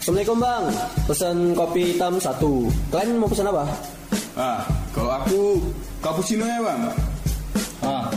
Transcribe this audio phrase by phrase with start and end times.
[0.00, 0.64] Assalamualaikum bang,
[1.04, 2.72] pesan kopi hitam satu.
[2.88, 3.68] Kalian mau pesan apa?
[4.32, 4.64] Ah,
[4.96, 5.60] kalau aku
[6.00, 6.80] cappuccino ya bang.
[7.84, 8.08] Oh.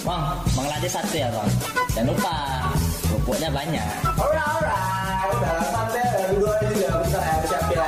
[0.00, 1.50] Bang, bang latte satu ya bang.
[1.92, 2.64] Jangan lupa
[3.04, 3.84] kerupuknya banyak.
[4.16, 5.28] Alright, alright.
[5.36, 5.60] Udah
[5.92, 6.08] udah
[6.40, 7.84] dua udah bisa ya, siap ya.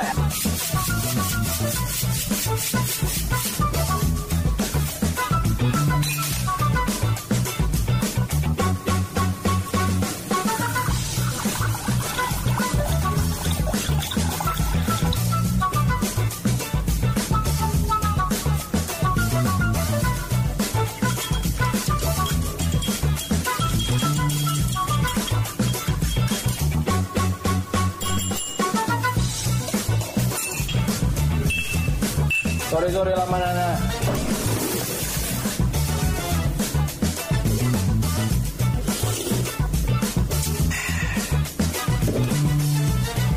[32.83, 33.67] Sore sore lama nana.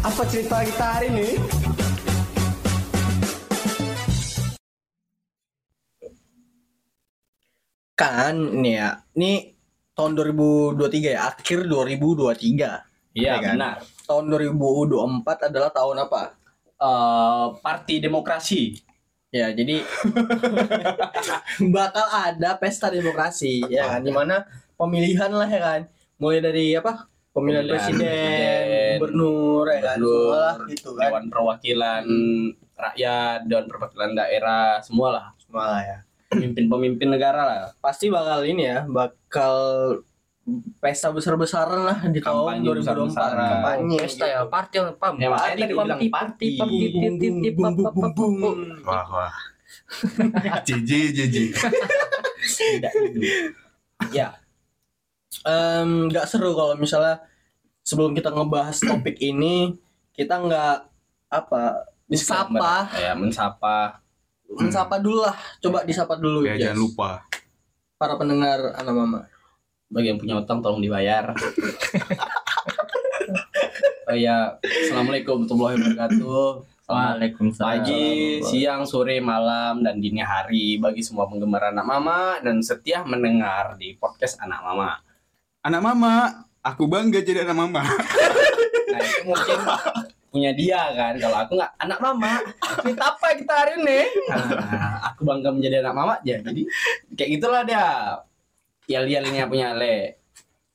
[0.03, 1.29] Apa cerita kita hari ini?
[7.95, 9.55] Kan nih ya, ini
[9.95, 12.83] tahun 2023 ya, akhir 2023.
[13.15, 13.55] Iya Ya kan?
[13.55, 13.75] benar.
[14.11, 16.35] Tahun 2024 adalah tahun apa?
[16.83, 18.86] Eh, Parti Demokrasi.
[19.37, 19.85] Ya, jadi
[21.77, 24.49] bakal ada pesta demokrasi ya kan di mana
[24.81, 25.81] pemilihan lah ya kan.
[26.17, 27.05] Mulai dari apa?
[27.37, 31.01] Pemilihan, Pemilihan presiden, gubernur ya kan, gubernur, semua lah gitu kan.
[31.05, 32.05] Dewan Perwakilan
[32.77, 35.27] Rakyat, Dewan Perwakilan Daerah, semua lah.
[35.37, 35.99] Semua lah ya.
[36.33, 37.59] Pemimpin-pemimpin negara lah.
[37.85, 39.57] Pasti bakal ini ya, bakal
[40.79, 43.49] pesta besar-besaran lah di tahun Kampanye 2024 besar-besaran.
[43.51, 45.15] kampanye Pesta ya, party pam.
[45.17, 46.47] Ya, makanya tadi bilang party, party.
[46.57, 46.79] party,
[47.51, 48.27] party.
[48.83, 49.35] Wah wah.
[50.67, 51.37] JJ JJ.
[52.39, 53.19] Tidak gitu.
[54.11, 54.39] Ya.
[55.85, 57.23] Nggak seru kalau misalnya
[57.83, 59.75] sebelum kita ngebahas topik ini
[60.11, 60.77] kita nggak
[61.29, 61.63] apa
[62.07, 63.99] disapa Ya, mensapa.
[64.47, 67.11] mensapa dulu lah coba disapa dulu Ya jangan lupa.
[67.97, 69.19] para pendengar anak mama
[69.87, 71.31] Bagi yang punya utang tolong dibayar.
[74.11, 76.75] oh ya, Assalamualaikum warahmatullahi wabarakatuh.
[76.87, 77.83] Waalaikumsalam.
[77.83, 83.75] pagi, siang, sore, malam, dan dini hari bagi semua penggemar anak mama dan setia mendengar
[83.75, 84.91] di podcast anak mama.
[85.67, 86.15] Anak mama,
[86.63, 87.83] aku bangga jadi anak mama.
[88.87, 89.59] Nah itu mungkin
[90.31, 91.19] punya dia kan.
[91.19, 92.33] Kalau aku nggak anak mama,
[92.81, 94.01] cerita apa kita hari ini?
[94.31, 96.15] Nah, aku bangga menjadi anak mama.
[96.23, 96.65] Jadi
[97.13, 97.85] kayak gitulah dia.
[98.87, 100.19] Yel-yelnya punya Le.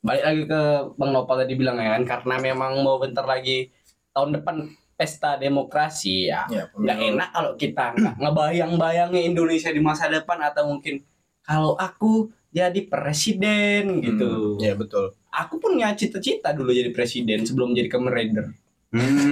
[0.01, 0.61] Balik lagi ke
[0.97, 3.69] Bang Nopal tadi bilang ya kan, karena memang mau bentar lagi
[4.11, 4.55] tahun depan
[5.01, 6.45] pesta demokrasi ya.
[6.45, 11.01] ya nggak enak kalau kita ngebayang-bayangin Indonesia di masa depan atau mungkin
[11.41, 14.61] kalau aku jadi presiden gitu.
[14.61, 18.51] ya betul Aku punya cita-cita dulu jadi presiden sebelum jadi Kamen Rider.
[18.91, 19.31] Hmm.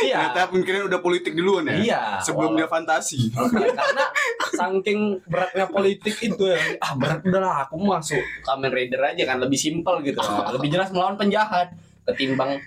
[0.00, 0.34] Iya.
[0.34, 1.76] Ternyata mungkin udah politik duluan ya.
[1.78, 2.02] Iya.
[2.26, 3.30] Sebelum dia fantasi.
[3.30, 4.04] karena
[4.50, 6.58] saking beratnya politik itu ya.
[6.82, 10.18] Ah berat udahlah aku masuk Kamen Rider aja kan lebih simpel gitu.
[10.58, 11.70] Lebih jelas melawan penjahat
[12.08, 12.58] ketimbang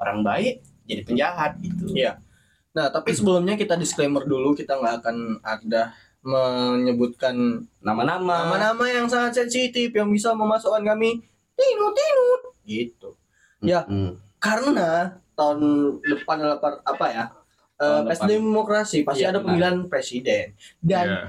[0.00, 1.92] orang baik jadi penjahat gitu.
[1.92, 2.22] Iya.
[2.76, 8.44] nah tapi sebelumnya kita disclaimer dulu kita nggak akan ada menyebutkan Nama-nama.
[8.52, 11.24] nama-nama yang sangat sensitif yang bisa memasukkan kami
[11.56, 13.15] tinut tinut gitu
[13.66, 13.82] Ya.
[13.82, 14.14] Hmm.
[14.38, 14.90] karena
[15.32, 15.60] tahun
[16.00, 16.38] depan
[16.80, 17.24] apa ya
[17.74, 18.32] eh, Tahun pesta depan.
[18.32, 19.44] demokrasi pasti Iya, ada benar.
[19.44, 20.46] pemilihan presiden
[20.80, 21.20] dan Iya.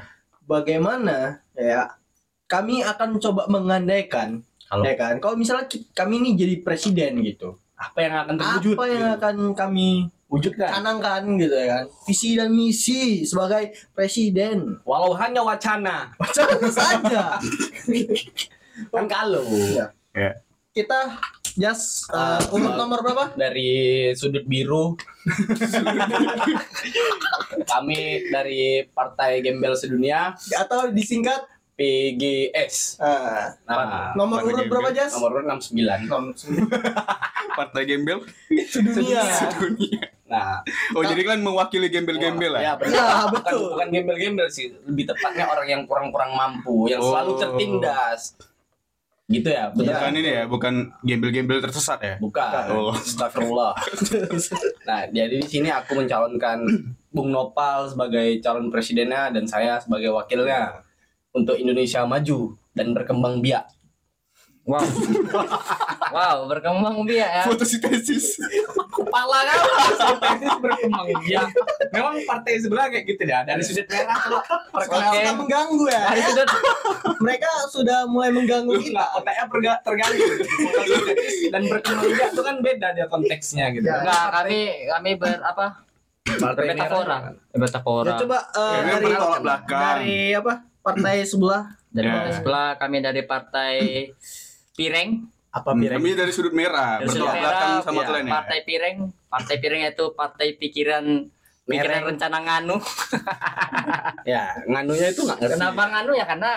[0.43, 1.17] bagaimana
[1.51, 1.91] ya
[2.45, 7.99] kami akan coba mengandaikan Kalau- ya kan kalau misalnya kami ini jadi presiden gitu Apa
[7.99, 8.73] yang akan terwujud?
[8.73, 9.17] apa yang gitu.
[9.17, 9.89] akan kami
[10.27, 10.67] wujudkan?
[10.69, 16.11] canangkan gitu ya kan visi dan misi sebagai presiden Walau hanya wacana.
[16.29, 17.23] Jangan saja
[18.87, 19.43] Kan kalau
[20.13, 20.31] Iya.
[20.71, 20.99] kita
[21.57, 22.75] just uh, Ah, urut ah.
[22.77, 23.69] nomor berapa dari
[24.13, 24.93] sudut biru
[27.67, 32.97] kami dari Partai Gembel Sedunia atau disingkat PGS.
[32.97, 34.99] uh, Nah, nomor Partai urut berapa Gembel.
[34.99, 36.05] jas nomor urut 69.
[36.05, 36.31] nomor
[37.57, 39.99] Partai gembel dunia sedunia.
[40.27, 40.59] Nah,
[40.91, 42.71] Oh jadi kan mewakili gembel-gembel ya, ya?
[42.75, 42.93] benar.
[42.93, 43.63] Ya, Bukan, betul.
[43.73, 47.37] bukan gembel-gembel sih, lebih tepatnya orang yang kurang-kurang mampu, yang selalu Oh.
[47.39, 48.19] tertindas.
[49.27, 49.91] Gitu ya, betul.
[49.91, 52.15] Bukan ini ya, bukan gembel-gembel tersesat ya?
[52.15, 52.63] Bukan.
[52.71, 52.95] Oh.
[52.95, 53.75] Astagfirullah.
[54.87, 56.63] Nah, jadi di sini aku mencalonkan
[57.11, 60.79] Bung Nopal sebagai calon presidennya dan saya sebagai wakilnya
[61.35, 63.67] untuk Indonesia maju dan berkembang biak.
[64.67, 64.83] Wow.
[66.11, 67.43] wow, berkembang biak ya.
[67.47, 68.35] Fotosintesis.
[68.89, 69.57] Kepala kan
[69.95, 71.47] sintesis berkembang biak.
[71.89, 73.41] Memang partai sebelah kayak gitu ya.
[73.41, 74.41] Dari sudut merah kalau
[74.83, 76.01] Sudah mengganggu ya.
[76.11, 76.47] Dari sudut
[77.17, 79.05] Mereka sudah mulai mengganggu kita.
[79.15, 83.87] Otaknya perga- terganggu Fotosintesis dan berkembang biak itu kan beda dia konteksnya gitu.
[83.87, 84.03] Ya.
[84.03, 85.65] enggak kami kami ber apa?
[86.27, 87.07] Partai Bermetafora.
[87.07, 87.21] merah.
[87.49, 88.09] Bermetafora.
[88.09, 89.05] Ya coba eh, Ya, dari
[89.63, 90.53] dari apa?
[90.77, 91.63] Partai sebelah.
[91.87, 92.13] Dari Ya.
[92.13, 93.75] partai sebelah kami dari partai
[94.77, 95.09] Pireng.
[95.49, 95.97] Apa pireng?
[95.97, 98.33] Kami dari sudut merah, Dari sudut bertolak belakang merah, sama ya, kalian ya.
[98.37, 98.95] Partai Pireng.
[99.25, 101.05] Partai Pireng itu partai pikiran
[101.65, 102.09] pikiran Mereng.
[102.13, 102.77] rencana nganu.
[104.27, 105.55] Ya, nganunya itu nggak ngerti.
[105.55, 106.51] Kenapa nganu ya karena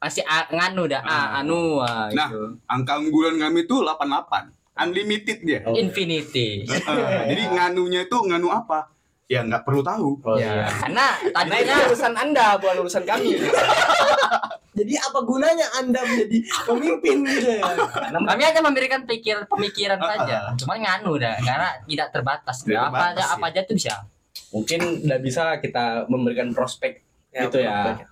[0.00, 1.04] masih a, nganu dah.
[1.04, 1.12] Ah.
[1.12, 2.28] Ah, anu ah, Nah.
[2.32, 2.56] gitu.
[2.64, 4.48] Angka unggulan kami itu 88.
[4.80, 5.60] Unlimited dia.
[5.68, 5.76] Oh.
[5.76, 6.64] Infinity.
[6.88, 8.88] Ah, jadi nganunya itu nganu apa?
[9.30, 10.18] Ya nggak perlu tahu.
[10.26, 10.66] Oh, ya, iya.
[10.66, 13.30] karena Karena itu tadinya urusan Anda, bukan urusan kami.
[14.80, 17.62] Jadi apa gunanya Anda menjadi pemimpin gitu ya?
[18.10, 20.36] kami hanya memberikan pikir pemikiran Ah, saja.
[20.58, 22.66] Cuma nganu dah karena tidak terbatas.
[22.66, 24.02] Tidak apa aja apa aja tuh bisa.
[24.50, 28.02] Mungkin udah bisa kita memberikan prospek gitu ya.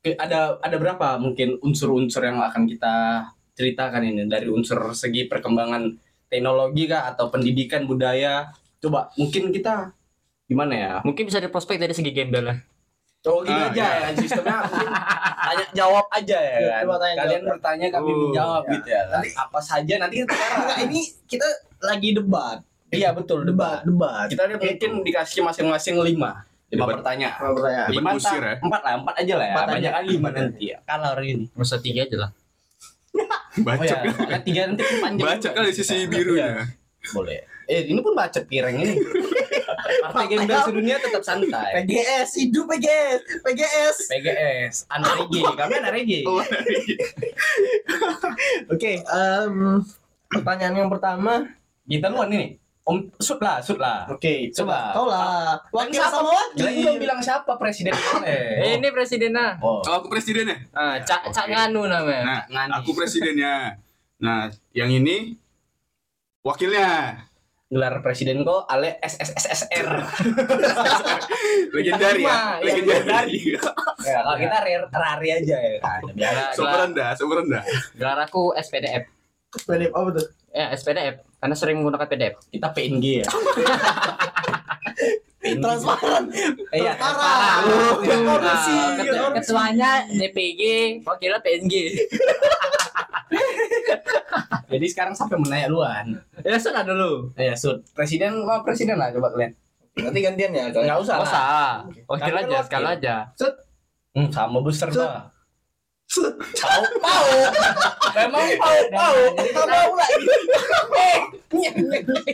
[0.00, 5.96] Oke, Ada ada berapa mungkin unsur-unsur yang akan kita ceritakan ini dari unsur segi perkembangan
[6.32, 8.48] teknologi kah atau pendidikan budaya?
[8.80, 9.92] Coba mungkin kita
[10.44, 10.92] gimana ya?
[11.00, 12.58] Mungkin bisa diprospek dari segi gembel lah.
[13.22, 14.66] Oh gini Ah, aja ya sistemnya
[15.46, 16.80] tanya jawab aja ya Ya, kan.
[16.82, 17.50] coba tanya Kalian jawab.
[17.54, 18.72] bertanya kami Oh, menjawab ya.
[18.72, 19.00] gitu ya.
[19.06, 20.78] Nanti apa saja nanti kita Enggak, sekarang.
[20.84, 21.46] ini kita
[21.80, 22.58] lagi debat.
[22.90, 24.26] Iya betul Debat, debat.
[24.26, 27.38] Kita ada mungkin dikasih masing-masing lima lima pertanyaan.
[27.38, 27.88] Pertanyaan?
[27.88, 28.54] Lima kusir entah- ya?
[28.58, 29.54] Empat lah, empat aja lah ya.
[29.54, 29.72] Empat aja.
[29.72, 30.78] Banyak kan lima nanti ya.
[30.82, 31.44] Kalah hari ini.
[31.54, 32.30] Usah tiga aja lah.
[33.62, 35.26] Baca Oh ya, soalnya tiga nanti kan panjang.
[35.30, 36.48] Baca kali sisi Iya, birunya.
[37.12, 37.38] Boleh.
[37.64, 38.94] Eh, ini pun baca pireng ini.
[40.00, 41.82] Partai gembel sedunia tetap santai.
[41.82, 43.96] PGS, hidup PGS, PGS.
[44.08, 45.42] PGS, anak reggae.
[45.52, 46.22] Kami anak reggae.
[46.24, 46.40] Oh,
[48.68, 49.54] Oke, em,
[50.28, 51.44] pertanyaan yang pertama.
[51.82, 52.56] Kita luan ini.
[52.82, 54.10] Om, sud lah, sud lah.
[54.10, 54.90] Oke, Coba.
[54.90, 54.92] coba.
[54.92, 55.54] Kau lah.
[55.70, 56.10] Wakil siapa?
[56.12, 56.66] sama wakil.
[56.66, 57.94] Belum bilang siapa presiden
[58.26, 59.54] Eh, ini presidennya.
[59.62, 60.66] Oh, Oh, aku presidennya.
[60.72, 62.22] Ah, cak cak nganu namanya.
[62.24, 62.72] Nah, Ngani.
[62.82, 63.78] aku presidennya.
[64.18, 65.38] Nah, yang ini
[66.40, 67.22] wakilnya.
[67.72, 69.88] Gelar presiden kok Ale SSSSR.
[71.72, 73.36] Legendari ya, iya, legendari.
[74.04, 76.00] ya, kalau kita rare, rare aja ya kan.
[76.12, 77.64] Biar Sumber rendah, sumber rendah.
[77.96, 79.08] Gelar aku SPDF.
[79.52, 80.26] PDP apa tuh?
[80.52, 82.34] Ya, SPDF karena sering menggunakan PDF.
[82.52, 83.26] kita PNG ya.
[85.42, 85.58] PNG.
[85.58, 86.24] Transparan.
[86.70, 87.60] Iya, Transparan.
[88.04, 90.62] korupsi, Ah, ketuanya DPG,
[91.02, 91.74] wakilnya PNG.
[94.70, 96.16] Jadi sekarang sampai menaik luan.
[96.42, 97.30] Ya sudah dulu.
[97.38, 97.82] Ya, sud.
[97.94, 99.52] Presiden apa presiden lah coba kalian.
[99.98, 100.64] Nanti gantian ya.
[100.72, 101.16] Enggak usah.
[101.16, 101.28] Nggak lah.
[101.28, 101.46] usah.
[102.08, 103.16] Wakil Kami aja, sekali aja.
[104.12, 105.00] Hmm, sama besar Sud.
[105.00, 105.32] bah.
[106.60, 107.28] Pau pau.
[108.20, 109.16] Memang pau pau.
[109.32, 110.26] Jadi Kita mau lagi.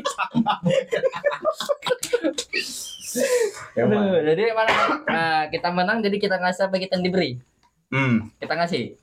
[0.02, 0.54] Sama.
[3.78, 4.74] Aduh, jadi mana?
[5.06, 7.30] Nah, kita menang jadi kita ngasih apa kita yang diberi.
[7.94, 8.34] Hmm.
[8.42, 8.98] Kita ngasih.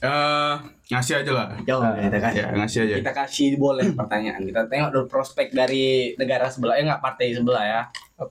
[0.00, 0.54] Eh,
[0.88, 1.46] ngasih aja lah.
[1.60, 2.32] Jauh Nah, kita kan.
[2.32, 2.94] Ya, ngasih aja.
[2.98, 4.40] Kita kasih boleh pertanyaan.
[4.42, 6.74] Kita tengok dulu prospek dari negara sebelah.
[6.74, 7.80] Eh enggak partai sebelah ya.
[8.16, 8.26] Eh,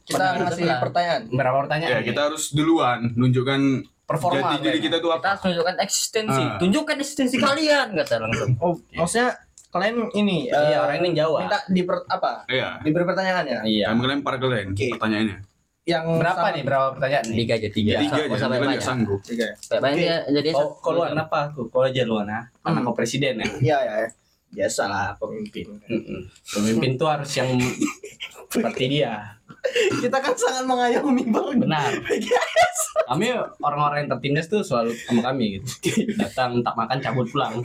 [0.00, 0.78] kita Pertanyaan ngasih sebelah.
[0.80, 1.20] pertanyaan.
[1.28, 1.90] Berapa pertanyaan?
[1.90, 3.60] Ya, kita harus duluan nunjukkan
[4.04, 4.56] performa.
[4.56, 4.80] diri kayaknya.
[4.80, 5.26] kita tuh Kita apa.
[5.28, 6.42] harus tunjukkan eksistensi.
[6.44, 6.56] Ah.
[6.56, 8.50] Tunjukkan eksistensi kalian kata langsung.
[8.58, 9.28] Oh, maksudnya
[9.68, 11.44] kalian ini Iya, eh, orang ini jawab.
[11.44, 12.46] minta di apa?
[12.46, 12.78] Iya.
[12.80, 13.60] Diberi pertanyaan ya?
[13.60, 13.86] Iya.
[13.90, 14.86] Kami lempar ke kalian Oke.
[14.94, 15.36] pertanyaannya.
[15.88, 16.62] Yang Berapa sama- nih?
[16.62, 17.36] Berapa pertanyaan nih?
[17.40, 17.92] Tiga aja tiga.
[17.96, 18.68] Tiga Nggak aja, kalian banyak.
[18.68, 19.20] nggak sanggup.
[19.24, 19.54] Tiga ya?
[19.80, 21.60] Banyak ya, jadi Kau kau luan apa aku?
[21.66, 22.44] Kau aja luan ah.
[22.60, 23.48] Karena kau presiden ya.
[23.58, 23.94] Iya, ya.
[24.04, 24.08] ya.
[24.48, 25.80] Biasalah pemimpin.
[25.88, 26.20] Mm-mm.
[26.46, 27.48] Pemimpin tuh harus yang
[28.48, 29.36] seperti dia.
[29.98, 31.56] Kita kan sangat mengayomi banget.
[31.64, 31.90] Benar.
[33.08, 33.26] Kami
[33.58, 35.68] orang-orang yang tertindas tuh selalu sama kami gitu.
[36.20, 37.60] Datang tak makan cabut pulang.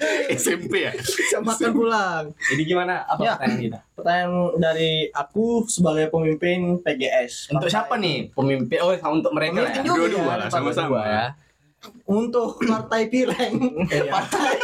[0.34, 0.92] SMP ya.
[0.94, 2.24] Bisa makan pulang.
[2.34, 3.04] Jadi gimana?
[3.04, 3.32] Apa Ya.
[3.34, 3.78] pertanyaan kita?
[3.92, 7.50] Pertanyaan dari aku sebagai pemimpin PGS.
[7.50, 8.78] Untuk siapa nih pemimpin?
[8.80, 9.90] Oh, untuk mereka Pemimpin ya.
[9.90, 11.00] Dua-dua ya, sama-sama.
[11.02, 11.24] ya.
[12.04, 13.56] Untuk partai Pireng.
[13.86, 14.08] Iya.
[14.14, 14.56] Partai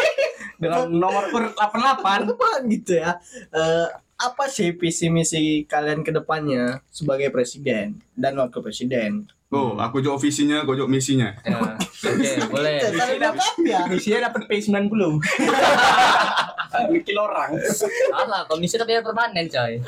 [0.57, 2.33] Dengan nomor urut 88.
[2.33, 3.21] apa gitu ya.
[3.53, 9.29] Eh, apa sih visi misi kalian ke depannya sebagai presiden dan wakil presiden?
[9.47, 11.31] Oh, aku jawab visinya, kau jawab misinya.
[11.47, 12.83] Ya, Oke, boleh.
[12.83, 13.81] Saling lengkap ya.
[13.87, 15.03] Misinya dapat P90.
[16.91, 17.51] Mikil orang.
[18.11, 19.79] Salah, komisi tapi permanen coy.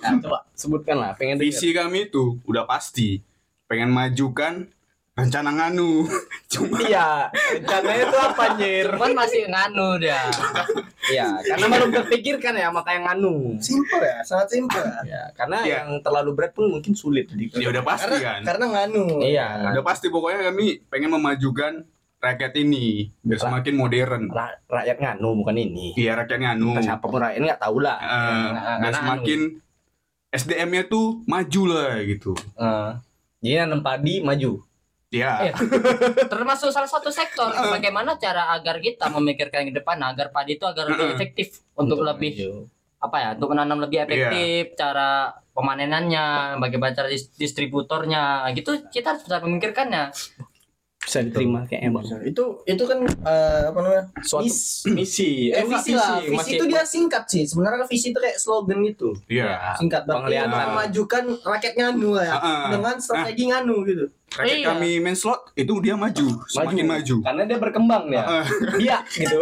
[0.00, 1.12] Nah, coba sebutkan lah.
[1.18, 1.34] Pengen.
[1.36, 3.20] Visi kami itu udah pasti
[3.66, 4.70] pengen majukan
[5.18, 6.06] rencana nganu.
[6.52, 8.86] Cuma Iya, rencananya itu apa anjir?
[8.88, 10.22] Cuman masih nganu dia.
[11.08, 13.58] Iya, karena belum terpikirkan ya makanya nganu.
[13.58, 14.78] Simple ya, sangat simple.
[14.78, 15.02] ya.
[15.04, 15.74] Ya, karena Iya.
[15.82, 18.40] yang terlalu berat pun mungkin sulit ya udah pasti Karena kan.
[18.46, 19.04] karena nganu.
[19.20, 21.82] Iya, Udah pasti pokoknya kami pengen memajukan
[22.18, 24.22] rakyat ini biar Ra- semakin modern.
[24.28, 25.94] Ra- rakyat nganu bukan ini.
[25.94, 26.72] Iya rakyat nganu.
[26.72, 27.98] Entah siapa pun rakyat nggak tahu lah.
[27.98, 29.40] Eh, Nah, biar semakin
[30.28, 32.36] SDM-nya tuh maju lah gitu.
[32.54, 32.90] Eh,
[33.40, 34.60] jadi nanam padi maju.
[35.40, 35.56] Ya.
[35.56, 40.68] Eh, termasuk salah satu sektor bagaimana cara agar kita memikirkan ke depan agar padi itu
[40.68, 42.36] agar lebih efektif untuk lebih
[42.98, 48.44] apa ya untuk menanam lebih efektif cara pemanenannya bagaimana cara dis- distributornya.
[48.52, 50.12] Gitu kita harus bisa memikirkannya
[51.08, 52.04] bisa diterima kayaknya bang.
[52.22, 54.04] Itu itu kan eh, apa namanya?
[54.20, 56.20] Suatu Mis- misi, Eh, enggak visi lah.
[56.20, 57.42] Visi masih- itu dia singkat sih.
[57.42, 59.16] Sebenarnya visi itu kayak slogan gitu.
[59.26, 59.72] Iya.
[59.74, 60.44] Singkat banget.
[60.44, 62.34] Memajukan rakyat nganu lah ya.
[62.36, 62.62] Heeh.
[62.70, 64.04] Dengan strategi nganu gitu.
[64.28, 64.66] Rakyat Iya.
[64.68, 67.16] kami main slot itu dia maju, semakin maju.
[67.24, 68.44] Karena dia berkembang ya.
[68.76, 69.40] Dia gitu.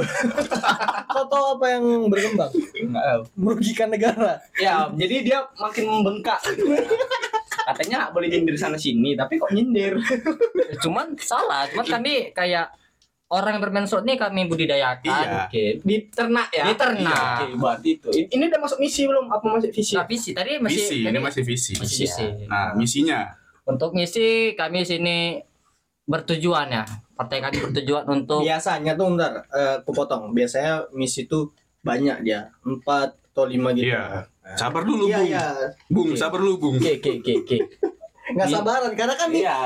[1.09, 2.55] Kau tahu apa yang berkembang?
[2.55, 3.23] Enggak tahu.
[3.35, 4.39] Merugikan negara.
[4.55, 6.39] Ya, jadi dia makin membengkak.
[6.47, 6.71] gitu.
[7.67, 9.99] Katanya nggak boleh nyindir sana sini, tapi kok nyindir?
[10.87, 12.71] cuman salah cuman kami kayak
[13.27, 15.51] orang yang bermain slot ini kami budidayakan Iya.
[15.51, 16.65] Oke, di ternak ya.
[16.71, 17.43] Di ternak.
[17.43, 18.09] Oke, berarti itu.
[18.31, 19.27] Ini udah masuk misi belum?
[19.27, 19.95] Apa masuk visi?
[19.99, 21.73] Nah, visi tadi masih Visi, tadi ini masih visi.
[21.75, 22.27] masih visi.
[22.47, 23.21] Nah, misinya
[23.67, 25.43] Untuk misi kami sini
[26.07, 26.85] bertujuan ya.
[27.19, 30.31] Partai kami bertujuan untuk Biasanya tuh bentar, eh, aku potong.
[30.31, 31.51] Biasanya misi itu
[31.83, 32.55] banyak dia.
[32.63, 33.91] Empat atau lima gitu.
[33.91, 34.31] Iya.
[34.55, 35.27] Sabar dulu, Iya, Bung.
[35.27, 35.45] iya.
[35.91, 36.75] Bung, sabar dulu, Bung.
[36.79, 37.59] Oke, oke, oke, oke.
[38.27, 39.57] Nggak sabaran karena kan nih Iya.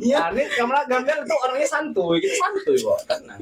[0.00, 0.18] Iya.
[0.18, 2.98] Nah, ini kamera gambar tuh orangnya santuy, gitu santuy kok.
[3.06, 3.40] Tenang.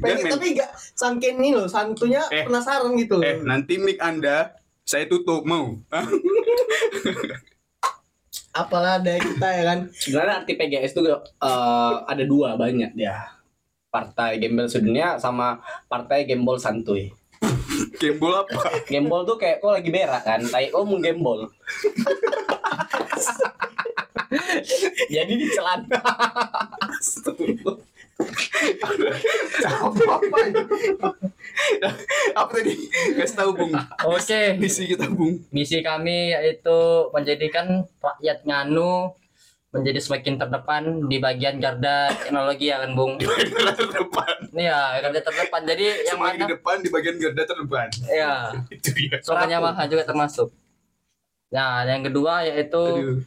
[0.00, 2.42] pengen, tapi gak sangkin ini loh santunya Eh.
[2.42, 3.20] penasaran gitu.
[3.20, 5.76] Eh, nanti mic Anda saya tutup mau.
[8.56, 9.78] Apalah ada kita ya kan.
[9.92, 11.18] Sebenarnya arti PGS itu eh,
[12.02, 13.14] ada dua banyak dia.
[13.86, 15.56] Partai Gembel Sedunia sama
[15.86, 17.12] Partai Gembol Santuy.
[17.94, 18.60] Gembol apa?
[18.90, 21.46] Gembol tuh kayak kok lagi berak kan, tai kok mau gembol.
[25.14, 26.00] Jadi di celana.
[29.66, 30.62] apa apa ini?
[32.32, 32.74] apa tadi?
[33.16, 33.72] Kasih tahu, Bung.
[34.08, 34.56] Oke.
[34.56, 35.44] Misi kita, Bung.
[35.52, 36.78] Misi kami yaitu
[37.12, 39.12] menjadikan rakyat Nganu
[39.76, 43.16] menjadi semakin terdepan di bagian garda teknologi ya kan Bung.
[43.16, 44.34] Garda terdepan.
[44.50, 45.60] Iya, garda terdepan.
[45.64, 47.88] Jadi yang Semakin mana di depan di bagian garda terdepan.
[48.06, 48.32] ya
[48.74, 49.16] Itu dia.
[49.20, 50.48] slogan Yamaha juga termasuk.
[51.48, 53.20] Nah, yang kedua yaitu Aduh.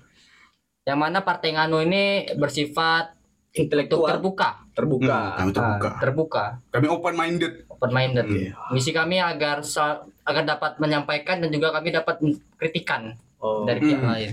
[0.83, 2.03] yang mana Partai Nganu ini
[2.35, 3.15] bersifat
[3.49, 5.09] Intelektual terbuka, terbuka.
[5.09, 5.89] Hmm, kami terbuka.
[5.89, 7.53] Ah, terbuka, Kami open minded.
[7.67, 8.25] open minded.
[8.29, 8.53] Hmm.
[8.69, 9.65] Misi kami agar
[10.21, 12.21] agar dapat menyampaikan dan juga kami dapat
[12.55, 14.11] kritikan Oh, dari pihak Hmm.
[14.11, 14.31] lain.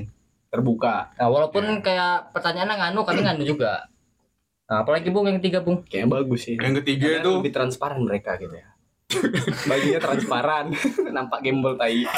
[0.56, 1.12] Terbuka.
[1.12, 3.86] Nah, walaupun kayak pertanyaannya nganu, kami nganu juga.
[4.66, 5.84] Nah, apalagi Bung yang ketiga, Bung.
[5.84, 6.56] Kayaknya bagus sih.
[6.56, 8.66] Yang ketiga Karena itu lebih transparan mereka gitu ya.
[9.70, 10.74] Bajunya transparan,
[11.14, 12.02] nampak gembol tai.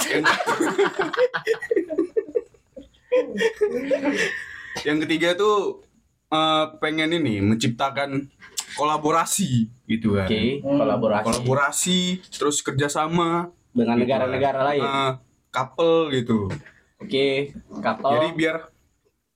[4.86, 5.82] yang ketiga tuh
[6.28, 8.28] eh, pengen ini menciptakan
[8.74, 10.28] kolaborasi gitu kan.
[10.28, 10.78] Oke, Hmm.
[10.78, 11.98] kolaborasi Kolaborasi
[12.30, 14.82] terus kerjasama dengan Gitu negara-negara lain.
[14.82, 15.12] eh,
[15.50, 16.48] couple gitu.
[16.98, 18.10] Oke, kapal.
[18.18, 18.56] Jadi biar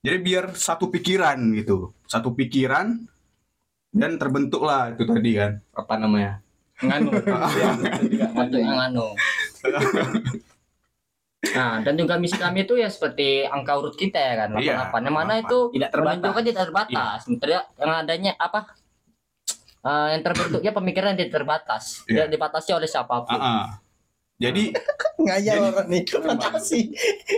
[0.03, 1.95] jadi biar satu pikiran gitu.
[2.05, 3.07] Satu pikiran
[3.89, 5.51] dan terbentuklah itu tadi kan.
[5.71, 6.43] apa namanya?
[6.83, 7.11] Nganu.
[8.11, 9.07] Ya, Untuk yang nganu.
[11.43, 15.03] Nah, dan juga misi kami itu ya seperti angka urut kita ya kan, Iya, 88.
[15.03, 16.31] Yang mana itu Tidak terbatas.
[16.39, 17.17] tidak terbatas.
[17.27, 18.59] Sementara yang adanya apa?
[19.83, 22.23] Eh, yang terbentuknya pemikiran tidak terbatas, Iya.
[22.23, 23.35] tidak dibatasi oleh siapa pun.
[23.35, 23.63] Ah, ah.
[24.35, 24.73] Jadi
[25.23, 26.03] Ngayal nih.
[26.03, 26.91] Fantasi.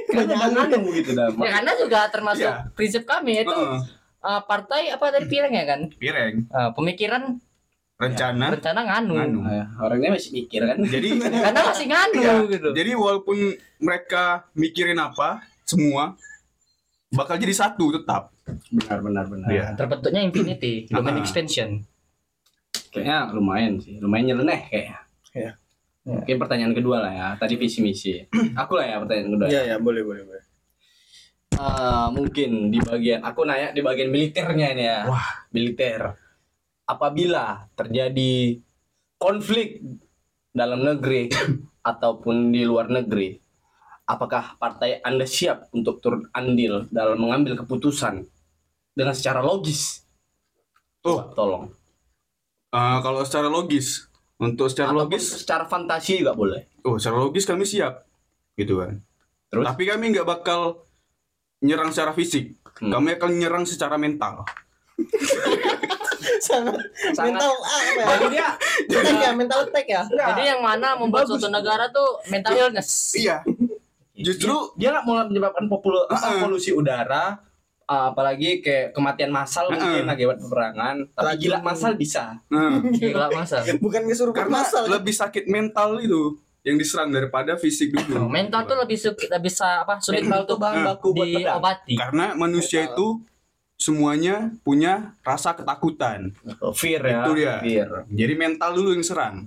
[0.08, 1.30] Kan ada nganu gitu dah.
[1.30, 2.66] Ya, karena juga termasuk Iya.
[2.74, 3.78] prinsip kami itu eh,
[4.22, 5.82] eh, partai apa tadi pirang ya kan?
[5.94, 7.38] pireng Eh, pemikiran
[7.96, 8.52] rencana.
[8.52, 9.14] rencana nganu.
[9.14, 9.40] Nganu.
[9.40, 10.82] Nah, orangnya masih mikir kan.
[10.82, 11.10] Jadi
[11.46, 12.34] Karena masih nganu Iya.
[12.50, 12.70] gitu.
[12.74, 13.38] jadi walaupun
[13.78, 14.24] mereka
[14.54, 16.18] mikirin apa semua
[17.12, 18.34] bakal jadi satu tetap.
[18.72, 19.48] Benar benar benar.
[19.48, 19.66] Iya.
[19.76, 21.86] Terbentuknya infinity, domain extension.
[22.90, 25.00] Kayaknya lumayan sih, lumayan nyeleneh kayaknya.
[26.06, 27.28] Mungkin pertanyaan kedua lah ya.
[27.42, 28.22] Tadi visi misi.
[28.62, 29.48] Aku lah ya pertanyaan kedua.
[29.50, 30.44] Iya ya boleh boleh boleh.
[31.56, 35.00] Eh, mungkin di bagian aku nanya di bagian militernya ini ya.
[35.08, 35.48] Wah.
[35.56, 36.14] Militer.
[36.86, 38.60] Apabila terjadi
[39.16, 39.82] konflik
[40.52, 41.32] dalam negeri
[41.90, 43.40] ataupun di luar negeri,
[44.06, 48.28] apakah partai Anda siap untuk turut andil dalam mengambil keputusan
[48.92, 50.04] dengan secara logis?
[51.08, 51.32] Oh.
[51.32, 51.72] tolong.
[52.76, 56.68] Eh, kalau secara logis untuk secara Ataupun logis secara fantasi juga boleh.
[56.82, 58.04] oh secara logis kami siap
[58.54, 59.00] gitu kan.
[59.48, 59.64] Terus?
[59.64, 60.84] Tapi kami nggak bakal
[61.60, 62.56] nyerang secara fisik.
[62.76, 62.92] Hmm.
[62.92, 64.44] kami akan menyerang secara mental.
[66.42, 66.76] sangat
[67.12, 71.26] Sangat- mental apa ya Bagi dia attack ya mental attack ya Jadi yang mana membuat
[71.26, 71.40] Bagus.
[71.40, 73.16] suatu negara tuh mental illness.
[73.16, 73.42] Iya.
[74.26, 76.42] Justru dia nggak mau menyebabkan popul- apa, Uh-uh.
[76.42, 77.40] polusi udara
[77.86, 79.78] uh, apalagi kayak kematian massal Uh-uh.
[79.78, 83.58] mungkin akibat peperangan tapi Lagi- gila massal bisa nah, Gila masa.
[83.78, 88.26] bukan kesurupan karena masal lebih sakit mental itu yang diserang daripada fisik dulu.
[88.26, 91.94] Mental tuh lebih sulit bisa apa sulit Mental tuh bahan baku buat diobati.
[91.94, 93.22] Karena manusia itu
[93.76, 96.34] semuanya punya rasa ketakutan.
[96.74, 97.54] fear ya Itu dia.
[97.62, 99.46] fear Jadi mental dulu yang serang.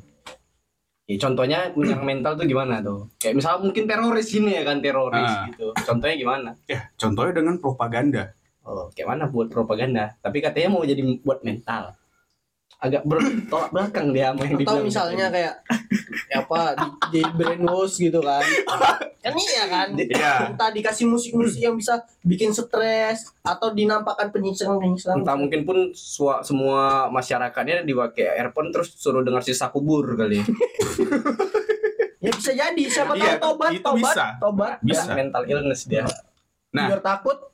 [1.09, 3.09] Ya, contohnya yang mental tuh gimana tuh?
[3.17, 5.49] Kayak misalnya mungkin teroris ini ya kan teroris Ah.
[5.49, 5.73] gitu.
[5.73, 6.51] Contohnya gimana?
[6.69, 8.37] Ya, contohnya dengan propaganda.
[8.69, 10.13] oh kayak mana buat propaganda?
[10.21, 11.97] Tapi katanya mau jadi buat mental
[12.79, 15.55] agak bertolak belakang dia sama yang atau dibilang misalnya kayak
[16.33, 18.45] apa di, di brainwash gitu kan
[19.25, 20.35] kan iya kan Iya.
[20.49, 27.09] entah dikasih musik-musik yang bisa bikin stres atau dinampakkan penyiksaan-penyiksaan entah mungkin pun sua- semua
[27.09, 30.39] masyarakatnya dipakai earphone terus suruh dengar sisa kubur kali
[32.19, 34.25] ya bisa jadi siapa Iya, tahu tobat tobat bisa.
[34.39, 35.11] tobat Bisa.
[35.13, 36.07] mental illness dia
[36.69, 36.85] Nah.
[36.87, 37.48] biar takut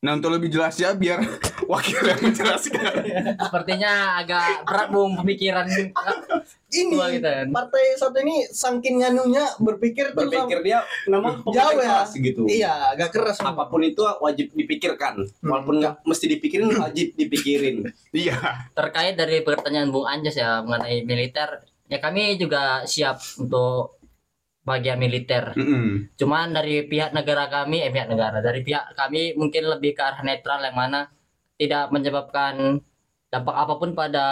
[0.00, 1.20] Nah, untuk lebih jelasnya biar
[1.72, 2.92] wakil yang menjelaskan.
[3.36, 5.68] Sepertinya agak berat bung pemikiran
[6.70, 7.20] ini kita.
[7.20, 7.46] kan.
[7.50, 11.82] partai satu ini saking nganunya berpikir berpikir dia memang Jauh ya.
[11.82, 17.18] keras gitu iya agak keras apa pun itu wajib dipikirkan walaupun nggak mesti dipikirin wajib
[17.18, 18.70] dipikirin Iya.
[18.74, 23.99] Terkait dari pertanyaan Bung Anjas ya mengenai militer, ya kami juga siap untuk
[24.70, 25.50] bagian militer.
[25.52, 26.14] Mm-mm.
[26.14, 30.22] Cuman dari pihak negara kami, eh pihak negara, dari pihak kami mungkin lebih ke arah
[30.22, 31.10] netral yang mana
[31.58, 32.78] tidak menyebabkan
[33.28, 34.24] dampak apa pun pada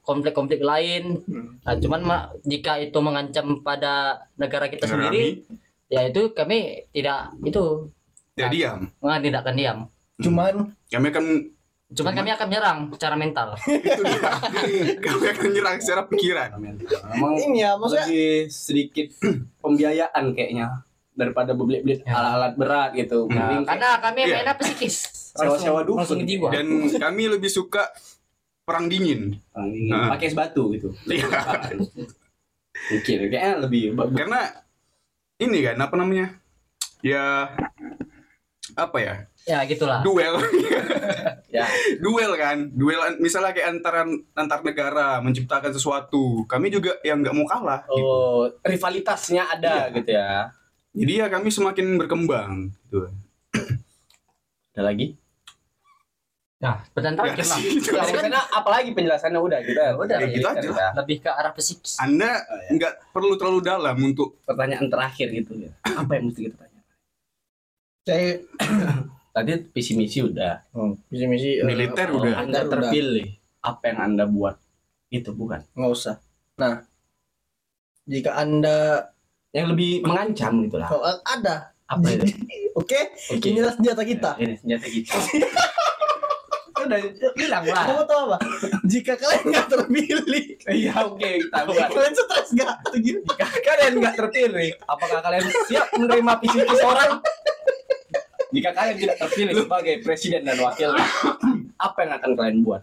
[0.00, 1.20] konflik-konflik lain.
[1.62, 5.24] Nah, cuman ma- jika itu mengancam pada negara kita Negara sendiri,
[5.88, 7.92] ya itu kami tidak itu
[8.32, 8.88] Tidak diam.
[8.98, 9.78] nggak tidak akan diam.
[10.16, 10.54] cuman
[10.88, 11.26] Kami akan
[11.92, 13.52] Cuman kami akan menyerang secara mental.
[13.68, 14.32] itu dia.
[14.96, 16.48] kami akan menyerang secara pikiran.
[16.56, 19.06] memang ini ya maksudnya lebih sedikit
[19.62, 22.16] pembiayaan kayaknya daripada beli-beli Ya.
[22.16, 24.34] alat-alat berat gitu Nah, Mending kayak Karena kami Iya.
[24.34, 24.96] mainnya psikis.
[25.32, 26.18] Sewa-sewa dukun.
[26.50, 27.88] Dan kami lebih suka
[28.62, 29.36] perang dingin.
[29.52, 30.08] orang ingin Nah.
[30.10, 31.28] pakai es batu gitu Iya.
[32.90, 34.40] mungkin kayaknya lebih Karena
[35.38, 36.26] ini kan apa namanya?
[37.00, 37.50] Ya
[38.72, 39.14] apa ya?
[39.42, 40.00] Ya gitulah.
[40.00, 40.38] Duel.
[41.52, 41.68] ya
[41.98, 47.44] duel kan duel misalnya kayak antara antar negara menciptakan sesuatu kami juga yang nggak mau
[47.44, 48.00] kalah gitu.
[48.00, 49.94] oh rivalitasnya ada Iya.
[49.94, 50.32] gitu ya
[50.92, 53.12] jadi ya kami semakin berkembang gitu
[54.72, 55.20] ada lagi
[56.56, 57.58] Nah, pertanyaan terakhir lah.
[57.58, 57.90] sih, itu.
[57.90, 60.62] penjelasannya apalagi penjelasannya udah kita Udah, ya gitu aja.
[60.62, 60.90] Udah.
[60.94, 61.98] Lebih ke arah psikis.
[61.98, 62.38] anda
[62.70, 66.80] nggak perlu terlalu dalam untuk pertanyaan terakhir gitu ya apa yang mesti kita tanya
[68.02, 68.46] saya
[69.32, 70.60] tadi visi misi udah
[71.08, 72.32] misi misi Militer eh, udah.
[72.36, 73.26] anda militer terpilih.
[73.64, 74.56] Apa yang anda buat?
[75.08, 75.64] Itu bukan.
[75.72, 76.16] Nggak usah.
[76.60, 76.84] Nah
[78.04, 79.08] jika anda
[79.52, 80.88] yang lebih mengancam gitu lah.
[80.92, 81.72] Oh, ada.
[81.88, 82.24] Apa itu?
[82.80, 83.46] Oke Oke.
[83.52, 84.30] inilah senjata kita.
[84.36, 85.16] Ini senjata kita.
[86.82, 86.98] Udah
[87.38, 87.84] bilang lah.
[87.86, 88.38] Kamu tahu apa?
[88.82, 91.88] Jika kalian nggak terpilih iya oke kita buat.
[91.94, 92.74] kalian stres nggak?
[92.98, 97.22] Jika kalian nggak terpilih apakah kalian siap menerima visi misi orang
[98.52, 100.92] jika kalian tidak terpilih sebagai presiden dan wakil
[101.86, 102.82] apa yang akan kalian buat?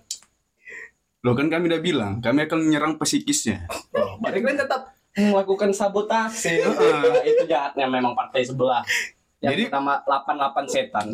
[1.21, 4.81] Lo kan kami udah bilang kami akan menyerang psikisnya oh, berarti kalian tetap
[5.17, 6.63] melakukan sabotase.
[6.63, 8.85] Nah, itu jahatnya memang partai sebelah.
[9.39, 11.07] Yang Jadi- pertama 88 setan.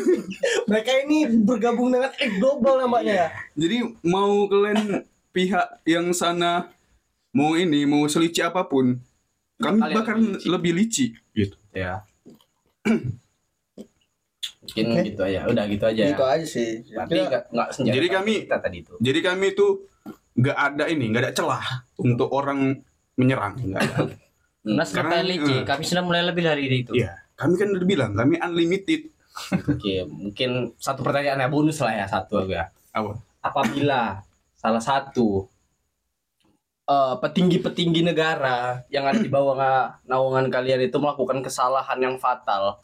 [0.68, 3.28] Mereka ini bergabung dengan X global namanya ya.
[3.56, 6.68] Jadi mau kalian pihak yang sana
[7.32, 9.00] mau ini mau selicik apa pun
[9.56, 10.48] kami Kalian bahkan lebih licik.
[10.52, 11.56] lebih licik gitu.
[11.72, 12.04] Ya
[14.62, 15.00] mungkin Oke.
[15.10, 18.58] gitu aja udah gitu aja gitu aja sih tapi nggak nggak senjata Jadi kami- kita
[18.58, 19.66] tadi itu jadi kami itu
[20.32, 21.64] nggak ada ini nggak ada celah
[21.98, 22.78] untuk orang
[23.14, 23.98] menyerang nggak ada.
[24.62, 25.66] Nah, sampai licik, eh.
[25.66, 26.94] kami sudah mulai lebih dari itu.
[26.94, 29.10] Iya, kami kan udah bilang kami unlimited.
[29.50, 33.16] oke mungkin satu pertanyaan ya bonus lah ya satu ya Apa?
[33.40, 34.20] apabila
[34.54, 35.48] salah satu
[36.84, 42.78] eh, petinggi-petinggi negara yang ada di bawah nga- naungan kalian itu melakukan kesalahan yang fatal,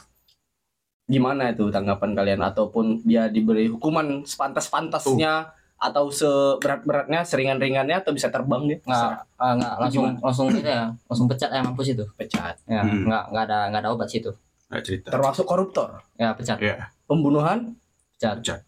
[1.09, 2.39] gimana itu tanggapan kalian?
[2.39, 8.77] Ataupun dia diberi hukuman sepantas-pantasnya atau seberat-beratnya, seringan-ringannya atau bisa terbang dia?
[8.83, 12.05] Nggak, ah, nggak langsung langsung itu ya, langsung pecat ya mampus itu.
[12.13, 12.55] Pecat.
[12.69, 13.07] Ya, Hmm.
[13.09, 14.31] nggak nggak ada nggak ada obat situ.
[14.69, 15.07] Nggak cerita.
[15.09, 17.73] Termasuk koruptor, Ya pecat, Ya, pembunuhan,
[18.15, 18.37] pecat.
[18.39, 18.59] pecat.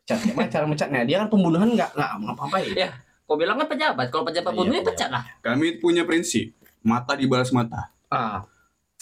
[0.00, 0.18] pecat.
[0.24, 1.02] Gimana cara mecatnya?
[1.04, 2.72] Dia kan pembunuhan nggak nggak ngapa-ngapain.
[2.74, 2.90] Ya.
[3.28, 4.88] Kau bilang kan pejabat, kalau pejabat Iya, bunuh ya iya.
[4.90, 5.22] pecat lah.
[5.38, 6.50] Kami punya prinsip
[6.82, 7.92] mata dibalas mata.
[8.08, 8.42] Ah,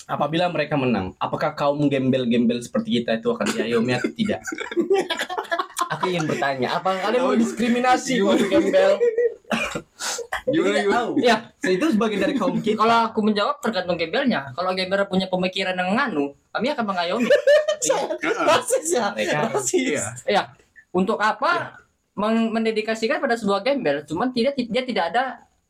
[0.06, 4.40] apabila mereka menang, apakah kaum gembel-gembel seperti kita itu akan diayomi atau tidak?
[5.96, 9.00] Aku ingin bertanya, apakah kalian mau diskriminasi kaum gembel?
[10.52, 11.10] Gimana tahu.
[11.20, 12.80] Ya, itu sebagian dari kaum kita.
[12.80, 14.48] kalau aku menjawab tergantung gembelnya.
[14.56, 17.28] Kalau gembel punya pemikiran yang nganu, kami akan mengayomi.
[17.88, 18.44] Heeh.
[18.44, 20.04] rasis ya Mereka- rasis Iya.
[20.26, 20.42] Ya,
[20.90, 21.78] untuk apa
[22.18, 24.04] mendedikasikan pada sebuah gembel?
[24.08, 25.24] Cuman tidak dia tidak ada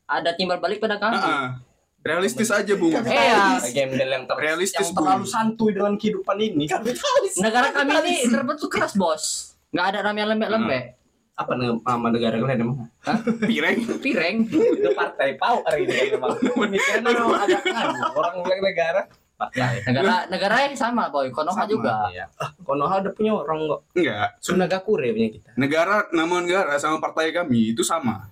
[0.09, 1.19] ada timbal balik pada kami.
[1.99, 2.95] Realistis aja, Bung.
[2.95, 3.59] Iya.
[3.65, 6.63] gembel yang, ter- Realistis, yang terlalu santuy dengan kehidupan ini.
[6.65, 9.53] kapitalis Negara kami ini terbentuk keras, Bos.
[9.69, 10.83] Nggak ada namanya lembek-lembek.
[11.35, 12.77] Apa ne- nama negara kalian emang?
[13.41, 13.77] Pireng.
[13.97, 14.35] Pireng.
[14.47, 16.29] itu partai power ini kan memang.
[16.35, 17.99] Pemikiran memang agak nganu.
[18.13, 19.01] Orang bilang negara.
[19.35, 19.79] Partai.
[19.87, 21.31] Negara negara yang sama, Boy.
[21.31, 21.71] Konoha Sama.
[21.71, 22.11] juga.
[22.11, 22.27] Iya.
[22.35, 23.81] Ah, Konoha udah punya orang kok.
[23.93, 24.27] Enggak.
[24.39, 25.49] Sunagakure punya kita.
[25.55, 28.27] Negara nama negara sama partai kami itu sama.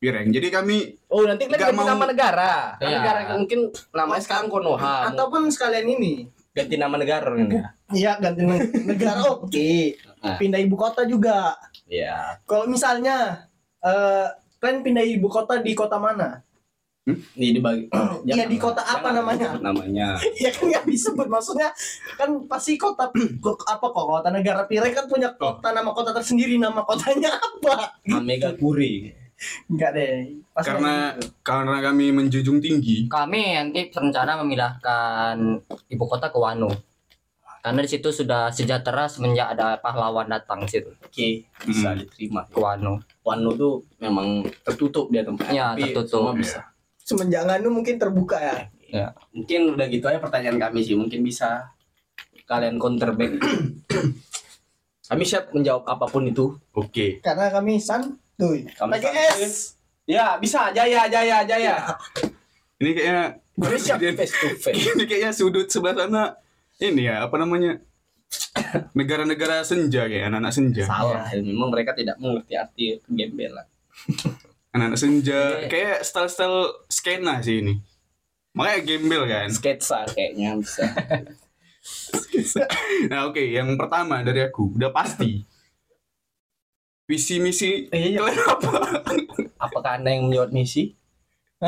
[0.00, 0.32] Pireng.
[0.32, 2.52] Jadi kami Oh nanti kalian ganti mau- nama negara.
[2.80, 2.88] Iya.
[2.96, 3.60] Negara yang mungkin
[3.92, 5.12] namanya sekarang Konoha.
[5.12, 7.64] ataupun sekalian ini ganti nama negara kan ya.
[7.90, 9.70] Iya ganti ne- negara oke
[10.18, 10.36] Ah.
[10.36, 11.52] pindah ibu kota juga
[11.86, 12.40] Iya.
[12.42, 13.44] kalau misalnya
[13.78, 16.40] eh kalian pindah ibu kota di kota mana
[17.06, 17.88] Ini dibagi.
[18.28, 19.56] Iya, di kota apa namanya?
[19.58, 20.16] Namanya.
[20.42, 21.68] ya kan nggak disebut maksudnya
[22.14, 26.56] kan pasti kota kok- apa kok kota negara Pireng kan punya kota nama kota tersendiri
[26.56, 29.19] nama kotanya apa Amegakure.
[29.66, 31.32] Enggak deh Pasti karena gitu.
[31.40, 33.08] karena kami menjunjung tinggi.
[33.08, 35.36] Kami nanti berencana memindahkan
[35.86, 36.68] ibu kota ke Wano.
[37.60, 42.00] Karena di situ sudah sejahtera semenjak ada pahlawan datang situ Oke, bisa Hmm.
[42.00, 42.40] diterima.
[42.46, 43.00] ke Wano.
[43.20, 45.52] Wano tuh memang tertutup dia tempatnya.
[45.52, 46.08] Iya, tapi tertutup.
[46.08, 46.60] semua bisa.
[47.00, 48.56] semenjak nganu mungkin terbuka ya
[49.30, 50.94] Mungkin udah gitu aja pertanyaan kami sih.
[50.94, 51.68] Mungkin bisa
[52.44, 53.38] kalian counter back.
[55.10, 56.54] kami siap menjawab apa pun itu.
[56.72, 57.18] Oke.
[57.20, 59.76] karena kami santuy Kami PGS
[60.10, 60.74] Ya, bisa.
[60.74, 61.74] Jaya, jaya, jaya.
[62.82, 63.24] Ini kayaknya
[64.18, 64.96] face to face.
[64.96, 66.34] ini kayaknya sudut sebelah sana
[66.80, 67.76] ini ya apa namanya
[68.96, 73.68] negara-negara senja kayak anak-anak senja Salah, memang mereka tidak mengerti arti gembelan.
[74.74, 77.74] anak-anak senja kayak style-style skena sih ini
[78.54, 80.86] makanya gembel kan Sketsa kayaknya bisa.
[83.10, 85.42] nah oke yang pertama dari aku udah pasti
[87.10, 88.70] visi misi Iya, kalian apa
[89.58, 90.94] Apakah Anda yang menjawab misi?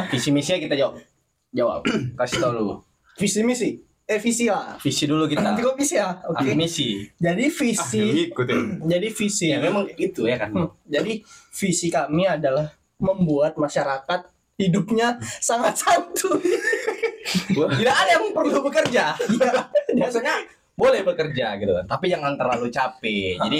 [0.08, 1.02] Visi misinya kita jawab.
[1.50, 1.82] Jawab.
[2.14, 2.78] Kasih tau lu.
[3.12, 5.42] visi misi eh visi lah Visi dulu kita.
[5.42, 7.06] nanti kok visi ya oke Ah, misi.
[7.16, 8.58] jadi ah, visi ngikut ya
[8.92, 10.50] jadi visi Ya memang gitu ya kan.
[10.50, 10.70] Hmm.
[10.86, 11.20] Jadi
[11.52, 14.20] visi kami adalah membuat masyarakat
[14.56, 16.38] hidupnya sangat santuy.
[17.78, 19.12] Tidak ada yang perlu bekerja.
[20.00, 20.40] Maksudnya
[20.72, 23.36] boleh bekerja gitu kan, tapi jangan terlalu capek.
[23.38, 23.58] Jadi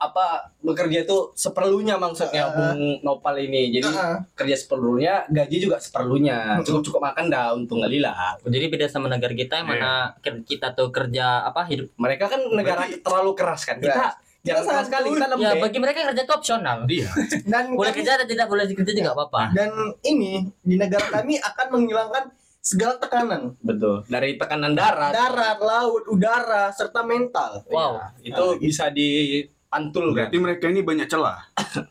[0.00, 0.26] apa
[0.58, 2.72] bekerja itu seperlunya maksudnya Ah.
[2.72, 3.68] Bung Nopal ini.
[3.70, 4.16] Jadi Heeh.
[4.32, 6.56] kerja seperlunya, gaji juga seperlunya.
[6.60, 8.40] Cukup-cukup makan dah untung ngalila.
[8.40, 11.92] Jadi beda sama negara kita yang mana ker- kita tuh kerja apa hidup.
[11.94, 13.76] Mereka kan negara terlalu keras kan.
[13.76, 16.78] Kita jangan Kita keras sekali kita Ya bagi mereka kerja itu opsional.
[16.88, 17.08] iya
[17.52, 19.42] dan Boleh kami- kerja atau tidak boleh kerja juga apa-apa.
[19.58, 19.68] dan
[20.02, 22.24] ini di negara kami akan menghilangkan
[22.58, 24.04] segala tekanan Betul.
[24.06, 25.12] Dari tekanan darat.
[25.12, 27.64] darat, laut, udara serta mental.
[27.66, 28.00] Wow.
[28.20, 29.82] Ya, itu bisa dipantul kan.
[29.94, 31.38] berarti mereka ini banyak celah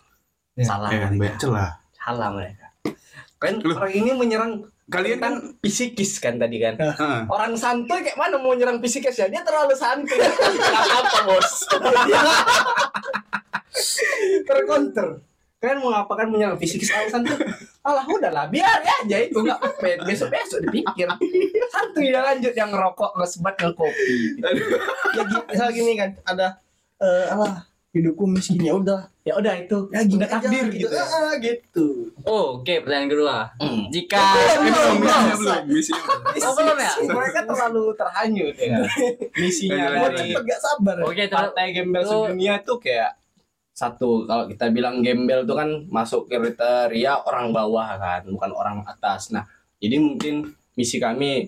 [0.68, 0.92] Salah.
[0.92, 2.68] ya, banyak celah Salah mereka.
[3.40, 3.80] Kan Loh.
[3.80, 4.52] orang ini menyerang
[4.90, 6.76] kalian kan kan psikis kan tadi kan.
[6.76, 7.18] Heeh.
[7.30, 9.30] Orang santuy kayak mana mau nyerang psikis ya?
[9.30, 10.18] Dia terlalu santuy.
[10.20, 11.50] Nggak apa bos.
[14.50, 15.08] Terkonter.
[15.60, 17.38] Kalian mau apa kan menyerang psikis terlalu santuy?
[17.86, 21.08] Alah udahlah biar ya aja itu nggak apa besok besok dipikir.
[21.72, 24.40] Santuy dia lanjut yang ngerokok ngesebat ngekopi.
[25.16, 26.60] Ya misal gini kan ada
[27.00, 29.78] eh alah hidupku miskin ya udah Ya udah itu.
[29.94, 31.06] ya gini Udah takdir aja, gitu ya.
[31.06, 31.88] Ah, gitu.
[32.26, 33.38] Oh, oke pertanyaan kedua.
[33.62, 33.86] Hmm.
[33.94, 34.18] Jika
[34.58, 35.38] belum belum, misinya belum.
[35.38, 36.42] belum misinya belum.
[36.42, 36.92] Oh, belum ya?
[37.14, 38.78] Mereka terlalu terhanyut ya.
[39.42, 40.96] Misinya dari cepet gak sabar.
[41.06, 43.12] Oke, terus partai gembel sedunia tuh kayak
[43.80, 49.32] satu kalau kita bilang gembel tuh kan masuk kriteria orang bawah kan bukan orang atas
[49.32, 49.48] nah
[49.80, 51.48] jadi mungkin misi kami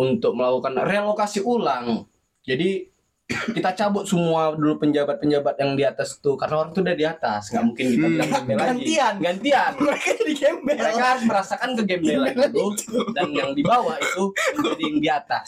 [0.00, 2.08] untuk melakukan relokasi ulang
[2.48, 2.88] jadi
[3.26, 7.50] kita cabut semua dulu penjabat-penjabat yang di atas tuh karena orang tuh udah di atas
[7.50, 8.12] nggak mungkin kita Hmm.
[8.12, 9.14] bilang gembel lagi Gantian.
[9.18, 10.74] gantian Mereka jadi gembel.
[10.76, 12.66] mereka harus merasakan kegembelan itu
[13.12, 15.46] dan yang di bawah itu menjadi yang di atas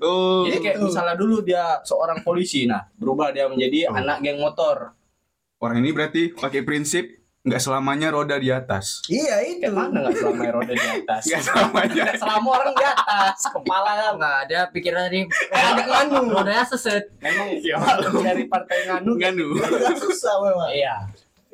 [0.00, 0.86] oh jadi kayak Betul.
[0.86, 3.98] misalnya dulu dia seorang polisi, nah berubah dia menjadi Oh.
[3.98, 4.94] anak geng motor.
[5.56, 7.10] orang ini berarti pakai prinsip
[7.46, 9.70] nggak selamanya roda di atas Iya itu.
[9.70, 11.22] Mana nggak selama roda di atas?
[11.24, 14.12] nggak selamanya Nggak selama orang di atas, kepala kan.
[14.18, 16.18] nggak ada pikiran dari Agak nganu.
[16.28, 17.78] rodanya seset Memang Ya.
[18.20, 19.10] dari partai nganu.
[19.14, 20.70] nggak nu Agak susah memang.
[20.70, 20.94] Iya.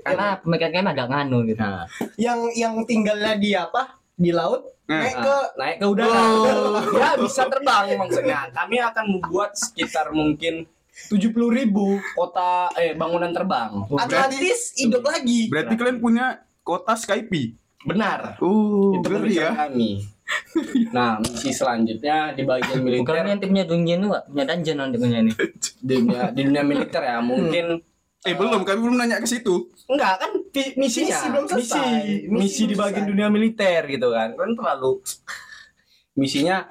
[0.03, 1.61] karena pemikiran kami agak nganu gitu.
[1.61, 3.83] Nah, Yang yang tinggalnya di apa?
[4.13, 6.11] di laut Nah, naik ke naik ke udara.
[6.11, 6.75] Oh.
[6.93, 8.51] Ya bisa terbang maksudnya.
[8.51, 13.89] Kami akan membuat sekitar mungkin 70.000 ribu kota eh bangunan terbang.
[13.91, 15.49] Atlantis hidup lagi.
[15.49, 16.27] berarti kalian punya
[16.61, 17.57] kota Skype.
[17.83, 18.37] Benar.
[18.39, 19.51] Uh, itu ngeri ya.
[19.57, 20.05] kami.
[20.93, 24.23] Nah, misi selanjutnya di bagian Bukan militer yang punya dungeon tuh, Pak.
[24.29, 25.33] punya dungeon nanti punya ini.
[25.89, 27.67] di dunia, di dunia militer ya mungkin
[28.23, 29.67] Eh belum, kami belum nanya ke situ.
[29.91, 30.31] enggak kan
[30.79, 31.91] misinya Misi belum selesai.
[32.23, 33.11] misi Misi misi di bagian selesai.
[33.11, 35.03] dunia militer gitu kan kan terlalu
[36.15, 36.71] misinya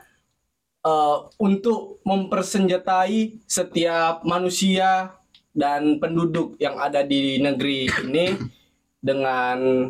[0.85, 5.15] eh, untuk mempersenjatai setiap manusia
[5.51, 8.37] dan penduduk yang ada di negeri ini
[9.07, 9.89] dengan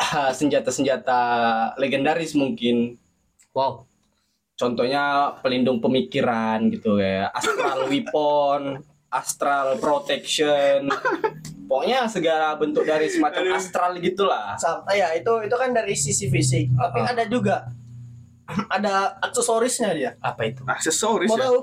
[0.00, 1.20] ah, senjata-senjata
[1.80, 2.98] legendaris mungkin.
[3.54, 3.86] Wow.
[4.54, 8.82] contohnya pelindung pemikiran gitu ya astral weapon
[9.14, 10.90] astral protection.
[11.70, 14.58] Pokoknya segala bentuk dari semacam astral gitulah.
[14.58, 17.12] Sam- ya itu itu kan dari sisi fisik, tapi Uh-uh.
[17.14, 17.70] ada juga
[18.68, 20.10] ada aksesorisnya dia.
[20.18, 21.44] apa itu Aksesoris Mau ya.
[21.46, 21.58] tahu?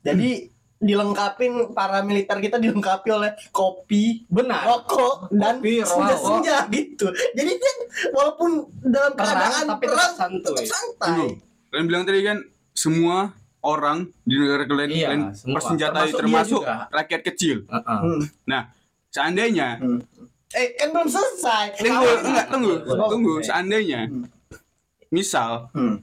[0.00, 0.30] Jadi
[0.78, 7.10] dilengkapin para militer kita dilengkapi oleh kopi, benar rokok dan senja-senja gitu.
[7.10, 7.72] Jadi dia
[8.08, 10.54] walaupun dalam Perang, keadaan tapi tetap perang santuy.
[10.54, 11.08] tetap santai.
[11.08, 11.28] Tunggu.
[11.68, 12.38] Kalian bilang tadi kan
[12.72, 13.16] semua
[13.60, 15.54] orang di negara kalian Iya, kalian semua.
[15.58, 16.18] persenjatai Termasuk
[16.62, 17.56] termasuk rakyat kecil.
[17.66, 17.98] Heeh.
[18.00, 18.22] Hmm.
[19.08, 19.68] Seandainya
[20.48, 21.76] Eh kan belum selesai.
[21.76, 24.24] tunggu enggak tunggu tunggu seandainya Hmm.
[25.08, 26.00] Misal Hmm.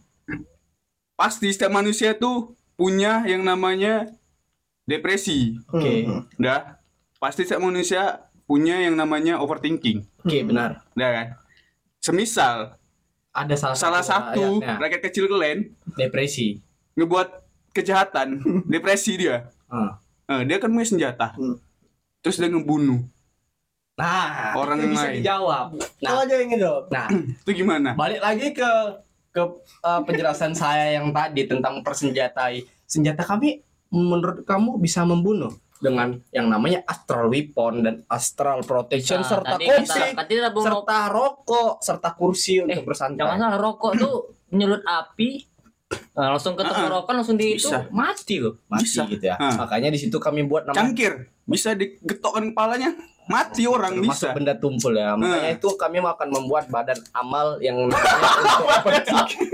[1.15, 4.11] pasti setiap manusia tuh punya yang namanya
[4.83, 6.03] depresi Oke.
[6.03, 6.27] Hmm.
[6.35, 6.77] dah
[7.17, 11.27] pasti setiap manusia punya yang namanya overthinking oke benar dah kan
[11.97, 12.77] semisal
[13.31, 14.75] ada salah, salah satu ayatnya.
[14.77, 15.59] rakyat kecil kalian
[15.93, 16.61] depresi
[16.93, 17.27] ngebuat
[17.71, 18.39] kejahatan
[18.71, 19.91] depresi dia Heeh.
[20.27, 21.57] Eh, dia kan punya senjata Hmm.
[22.19, 23.01] terus dia ngebunuh
[23.95, 25.15] nah Orang itu bisa lain.
[25.17, 26.73] dijawab Nah, aja yang itu.
[26.89, 27.07] nah
[27.41, 28.69] itu gimana balik lagi ke
[29.29, 29.43] ke
[29.81, 36.47] uh, penjelasan saya yang tadi tentang persenjatai senjata kami menurut kamu bisa membunuh dengan yang
[36.47, 40.97] namanya astral weapon dan astral protection Nah, serta tadi kursi kata, tadi ada bung serta
[41.09, 44.15] rokok serta kursi untuk Eh, bersantai jangan salah rokok tuh
[44.49, 45.29] menyulut api
[46.15, 47.85] Nah, langsung ke tenggorokan langsung di itu Bisa.
[47.93, 48.57] mati loh.
[48.65, 49.05] mati Bisa.
[49.05, 49.53] gitu ya Ah.
[49.59, 52.89] makanya di situ kami buat nama cangkir bisa digetokkan kepalanya
[53.27, 55.57] mati orang termasuk bisa benda tumpul ya makanya Nah.
[55.59, 58.01] itu kami akan membuat badan amal yang namanya
[58.41, 59.49] untuk overthinking.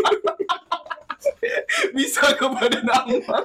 [1.92, 3.42] bisa ke badan amal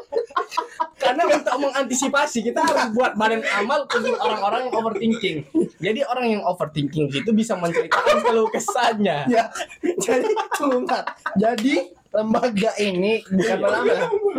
[0.97, 5.37] karena untuk mengantisipasi kita harus buat badan amal untuk orang-orang yang overthinking
[5.79, 9.51] jadi orang yang overthinking itu bisa menceritakan keluh kesahnya Ya,
[9.99, 10.29] jadi
[10.61, 11.03] bentar.
[11.35, 13.95] Jadi lembaga ini bukan lembaga.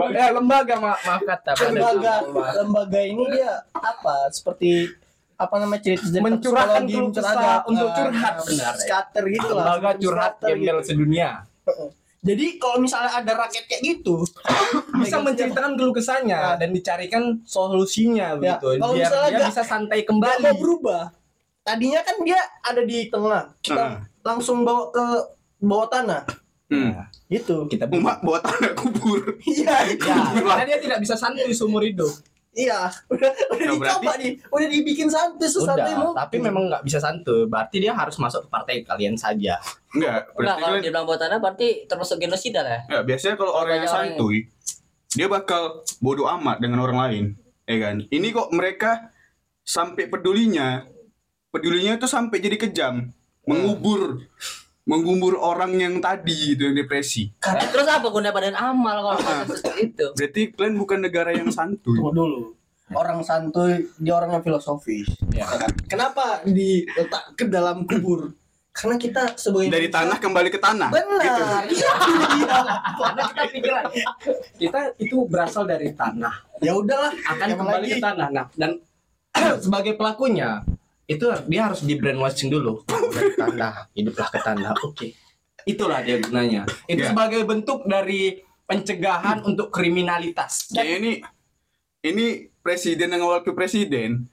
[0.09, 2.13] ya lembaga ma- maaf kata lembaga
[2.57, 4.29] lembaga ini dia apa?
[4.29, 4.87] Seperti
[5.35, 9.89] apa namanya cerita Mencurahkan keluh kesah untuk eh, curhat, eh, benar, scatter gitu lah lembaga
[9.95, 10.87] curhat gembel gitu.
[10.87, 11.45] sedunia.
[12.19, 14.25] Jadi kalau misalnya ada rakyat kayak gitu
[14.99, 18.67] bisa menceritakan keluh kesahnya dan dicarikan solusinya Ya, begitu.
[18.75, 20.41] Kalau biar dia nggak- bisa santai kembali.
[20.43, 21.03] mau berubah
[21.61, 23.95] tadinya kan dia ada di tengah kita Ah.
[24.23, 25.05] langsung bawa ke
[25.59, 26.23] bawah tanah
[26.69, 26.91] hmm.
[27.27, 27.67] gitu.
[27.67, 29.35] Kita umat bawa tanah kubur.
[29.47, 29.95] Iya ya
[30.43, 32.11] karena dia tidak bisa santai seumur hidup.
[32.57, 32.89] Iya.
[33.13, 34.31] Udah udah Ya, dicoba nih.
[34.49, 37.45] Udah dibikin santai sesantai Udah, mungkin tapi memang nggak bisa santuy.
[37.45, 39.61] Berarti dia harus masuk ke partai kalian saja.
[39.93, 42.81] enggak berarti kalau kalian dibilang buat tanah berarti termasuk genosida lah.
[42.89, 43.01] ya.
[43.05, 44.37] biasanya kalau orang yang banyak orang yang- santuy
[45.13, 45.61] dia bakal
[45.97, 47.25] bodoh amat dengan orang lain.
[47.63, 47.95] Ya kan?
[48.09, 49.11] Ini kok mereka
[49.61, 50.87] sampai pedulinya.
[51.49, 53.11] Pedulinya itu sampai jadi kejam.
[53.47, 54.27] Mengubur
[54.87, 59.59] mengubur orang yang tadi itu yang depresi Nah, terus apa guna badan amal kalau proses
[59.59, 60.07] seperti itu?
[60.09, 62.41] berarti kalian bukan negara yang santuy Tunggu dulu.
[62.89, 65.11] Orang santuy, dia orang yang filosofis.
[65.29, 65.43] Ya.
[65.85, 68.31] Kenapa diletak ke dalam kubur?
[68.71, 71.19] Karena kita sebagai dari manusia- tanah kembali ke tanah Benar.
[71.19, 71.43] gitu.
[71.75, 71.91] Iya.
[72.95, 73.83] Karena kita pikiran
[74.55, 77.91] kita itu berasal dari tanah, ya udahlah, akan Yang kembali lagi.
[77.91, 78.27] ke tanah.
[78.29, 78.71] Nah, dan
[79.59, 80.63] sebagai pelakunya
[81.07, 84.75] itu dia harus di brainwashing dulu dari tanah, hiduplah ke tanah.
[84.83, 85.15] Oke.
[85.63, 86.63] Itulah dia gunanya.
[86.85, 87.11] Itu Ya.
[87.11, 90.67] sebagai bentuk dari pencegahan untuk kriminalitas.
[90.69, 91.11] Kayaknya ini
[92.03, 92.25] ini
[92.59, 94.27] presiden dengan wakil presiden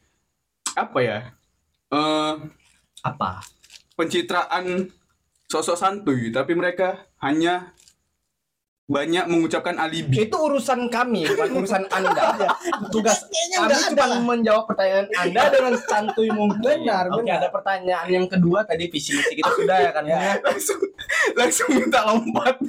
[0.74, 1.18] apa ya
[1.88, 2.34] eh
[3.00, 3.46] Apa?
[3.94, 4.90] pencitraan
[5.46, 7.70] sosok santuy tapi mereka hanya
[8.84, 12.36] banyak mengucapkan alibi Itu urusan kami, bukan urusan Anda.
[12.92, 16.60] Tugas Kayaknya kami cuma menjawab pertanyaan Anda dengan santuy mungkin.
[16.60, 17.40] Benar, Oke, benar.
[17.40, 20.36] ada pertanyaan yang kedua tadi visi misi kita sudah ya kan ya.
[20.38, 20.80] langsung
[21.32, 22.54] langsung minta lompat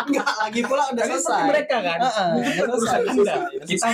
[0.00, 1.18] Enggak lagi pula udah selesai.
[1.20, 1.98] seperti mereka kan.
[2.00, 3.36] Heeh, Itu udah kan urusan selesai.
[3.36, 3.64] Anda.
[3.66, 3.88] Kita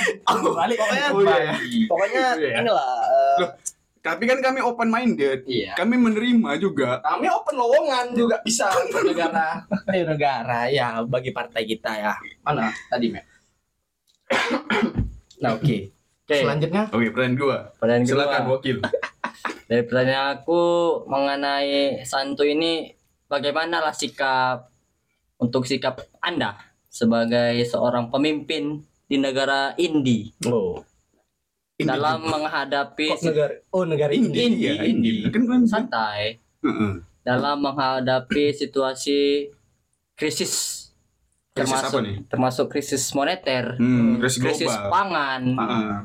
[0.54, 1.86] balik Pokoknya- Oh, iya, iya.
[1.88, 2.56] Pokoknya Iya.
[2.62, 2.90] inilah
[3.36, 3.50] Loh,
[4.06, 5.42] tapi kan kami open minded.
[5.50, 5.74] Iya.
[5.74, 7.02] Kami menerima juga.
[7.02, 9.66] Kami open lowongan juga bisa untuk negara.
[9.90, 12.14] Ayo negara ya bagi partai kita ya.
[12.46, 13.24] Mana tadi, Mek?
[15.42, 15.96] nah, oke.
[16.26, 17.56] Oke, Selanjutnya Oke, pertanyaan dua.
[17.78, 18.14] pertanyaan kedua.
[18.18, 18.76] Silakan wakil.
[19.70, 20.62] Dari pertanyaan aku
[21.06, 22.90] mengenai santuy ini
[23.30, 24.70] bagaimanalah sikap
[25.38, 26.58] untuk sikap Anda
[26.90, 30.82] sebagai seorang pemimpin di negara Indi oh.
[31.78, 35.20] Dalam menghadapi Kok negara Oh, negara Indi, Indi, iya, Indi.
[35.20, 35.28] Indi.
[35.28, 36.92] Kan kalian santai Heeh.
[37.20, 39.50] dalam menghadapi situasi
[40.14, 40.84] krisis
[41.52, 42.16] Krisis termasuk apa nih?
[42.26, 44.88] termasuk krisis moneter, Hmm, krisis krisis global.
[44.90, 45.42] pangan.
[45.52, 45.96] Heeh.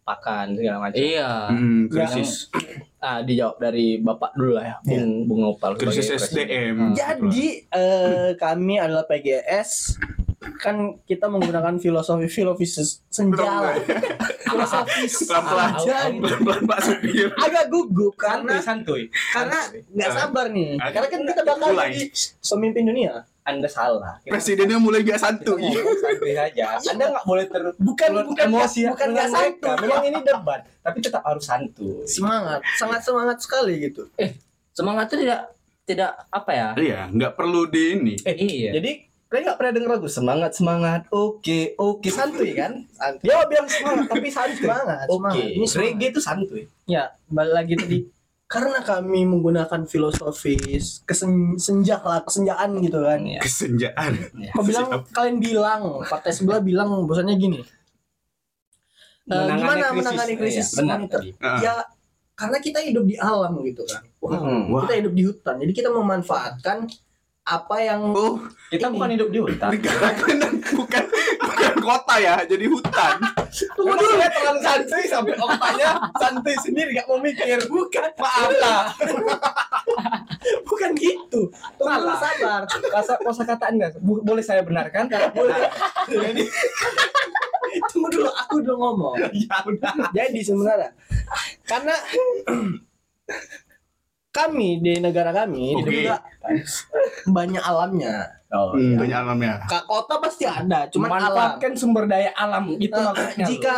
[0.00, 0.98] pakan segala macam.
[0.98, 1.30] Iya.
[1.48, 2.30] Hmm, krisis
[3.00, 5.72] Ah, dijawab dari Bapak dulu lah ya, Bung Bung Opal.
[5.74, 6.10] krisis.
[6.12, 6.92] SDM.
[6.92, 9.96] Jadi eh, kami adalah PGS
[10.60, 12.28] kan kita menggunakan filosofi
[14.44, 15.70] filosofis Pelan-pelan
[16.62, 17.28] Pak Supir.
[17.34, 19.02] agak gugup Santuy, karena santuy.
[19.32, 22.02] karena nggak sabar nih karena kan kita bakal jadi
[22.42, 24.20] pemimpin dunia Anda salah.
[24.22, 25.64] Presidennya mulai gak santuy.
[25.64, 26.76] ngomong santuy saja.
[26.86, 31.22] Anda nggak boleh ter bukan bukan emosi bukan nggak santuy Memang ini debat, tapi tetap
[31.24, 32.04] harus santuy.
[32.04, 34.06] semangat sangat semangat sekali gitu
[34.70, 35.40] Semangat itu tidak
[35.82, 36.68] tidak apa ya?
[36.76, 38.14] Iya, nggak perlu di ini.
[38.22, 38.70] Eh, Iya.
[38.78, 42.82] Jadi kalian nggak pernah dengar lagu semangat semangat oke oke santuy kan?
[43.20, 44.58] Dia bilang semangat tapi santuy.
[44.60, 45.78] semangat Oke, ini semangat.
[45.86, 46.62] reggae itu santuy.
[46.84, 47.98] ya balik lagi tadi
[48.52, 53.38] karena kami menggunakan filosofis kesen senjala kesenjaan gitu kan Iya.
[53.38, 54.12] Kesenjaan.
[54.50, 57.62] Kau bilang kalian bilang partai sebelah bilang bahwasanya gini
[59.22, 59.94] Eh, Menangani gimana krisis.
[60.00, 61.12] menangani krisis Iya, benar moneter?
[61.14, 61.30] tadi.
[61.36, 61.58] Heeh.
[61.62, 61.74] ya
[62.32, 64.62] karena kita hidup di alam gitu kan Hmm.
[64.68, 64.82] Wah.
[64.82, 66.76] kita hidup di hutan jadi kita memanfaatkan
[67.42, 68.94] apa yang Oh, Kita Ini.
[68.94, 69.70] bukan hidup di hutan.
[69.72, 70.38] negara kan
[70.70, 71.04] bukan
[71.40, 73.12] bukan kota ya, jadi hutan.
[73.74, 77.58] Tunggu dulu ya terlalu santuy sampai otaknya santuy sendiri gak mau mikir.
[77.66, 78.06] Bukan.
[78.14, 78.82] Maaf lah.
[80.62, 82.18] bukan gitu tunggu dulu Salah.
[82.18, 85.10] sabar Kosa, kosa kata anda Bu- boleh saya benarkan?
[85.30, 85.68] boleh
[86.06, 86.44] Jadi
[87.88, 89.92] tunggu dulu aku udah ngomong ya udah.
[90.10, 90.90] jadi sebenarnya
[91.64, 91.94] karena
[94.30, 95.82] kami di negara kami Oke.
[95.84, 96.22] di juga
[97.26, 98.96] banyak alamnya Oh, Hmm, iya.
[98.98, 99.52] banyak alamnya.
[99.64, 103.46] Kak kota pasti ada cuman alam Manfaatkan sumber daya alam itu Eh, maksudnya.
[103.46, 103.76] jika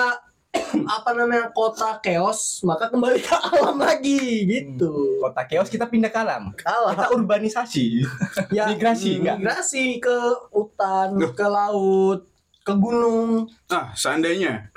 [0.96, 5.20] apa namanya kota chaos maka kembali ke alam lagi gitu lo.
[5.22, 6.56] kota chaos kita pindah ke alam.
[6.58, 8.00] alam Kita urbanisasi.
[8.48, 9.36] ya migrasi, enggak?
[9.38, 10.16] migrasi ke
[10.48, 12.31] hutan ke laut
[12.62, 14.70] ke gunung Nah, seandainya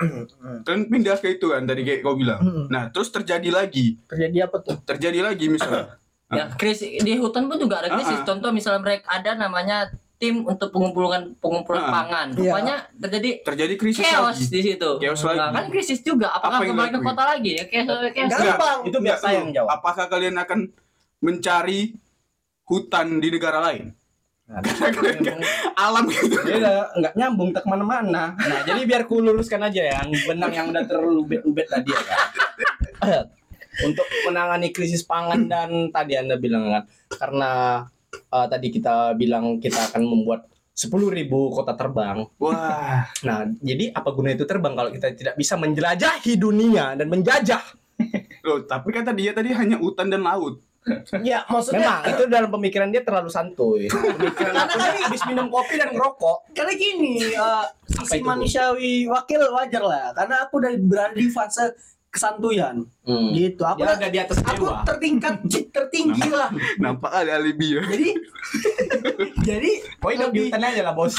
[0.62, 2.38] kan pindah ke itu kan tadi kayak kau bilang.
[2.38, 2.66] Hmm.
[2.66, 5.94] Nah, terus terjadi lagi, terjadi apa tuh terjadi lagi misalnya.
[6.26, 8.18] Ya, krisis di hutan pun juga ada krisis.
[8.18, 8.26] Ah, ah.
[8.26, 11.92] Contoh misalnya mereka ada namanya tim untuk pengumpulan pengumpulan Ah.
[11.92, 12.26] pangan.
[12.32, 12.40] Iya.
[12.42, 14.50] Rupanya terjadi Terjadi krisis chaos lagi.
[14.50, 14.90] di situ.
[14.98, 15.54] Chaos Nah, lagi.
[15.54, 16.34] kan krisis juga.
[16.34, 17.50] Apakah Apa kembali ke kota lagi?
[17.54, 18.30] Ya, chaos, chaos.
[18.34, 19.70] Gampang Itu biar saya yang jawab.
[19.70, 20.60] Apakah kalian akan
[21.20, 21.94] mencari
[22.64, 23.94] hutan di negara lain?
[24.46, 24.62] Nah,
[25.74, 26.38] Alam gitu.
[26.38, 28.38] udah nggak nyambung tak ke mana-mana.
[28.38, 32.18] Nah, jadi biar ku luruskan aja yang benang yang udah terlalu ubet-ubet tadi ya kan.
[33.90, 37.50] Untuk menangani krisis pangan dan tadi anda bilang kan karena
[38.14, 40.92] eh, tadi kita bilang kita akan membuat 10.000
[41.56, 42.28] kota terbang.
[42.38, 47.64] Wah, Nah, jadi apa guna itu terbang kalau kita tidak bisa menjelajahi dunia dan menjajah?
[48.46, 50.60] loh, tapi kata dia tadi hanya hutan dan laut.
[51.20, 53.90] Ya maksudnya Memang itu dalam pemikiran dia terlalu santuy.
[54.16, 56.36] Pemikiran Karena aku kan- habis minum kopi dan ngerokok.
[56.52, 61.74] karena gini eh, sisi manusiawi wakil wajar lah karena aku udah berada di fase
[62.08, 62.80] kesantuyan
[63.30, 64.80] gitu aku udah- ada di atas aku dewa.
[64.82, 65.34] tertingkat
[65.74, 67.82] tertinggi lah Nampak ada alibi ya.
[67.84, 68.08] jadi
[69.48, 71.18] jadi Oh, hidup di hutan aja lah, Bos.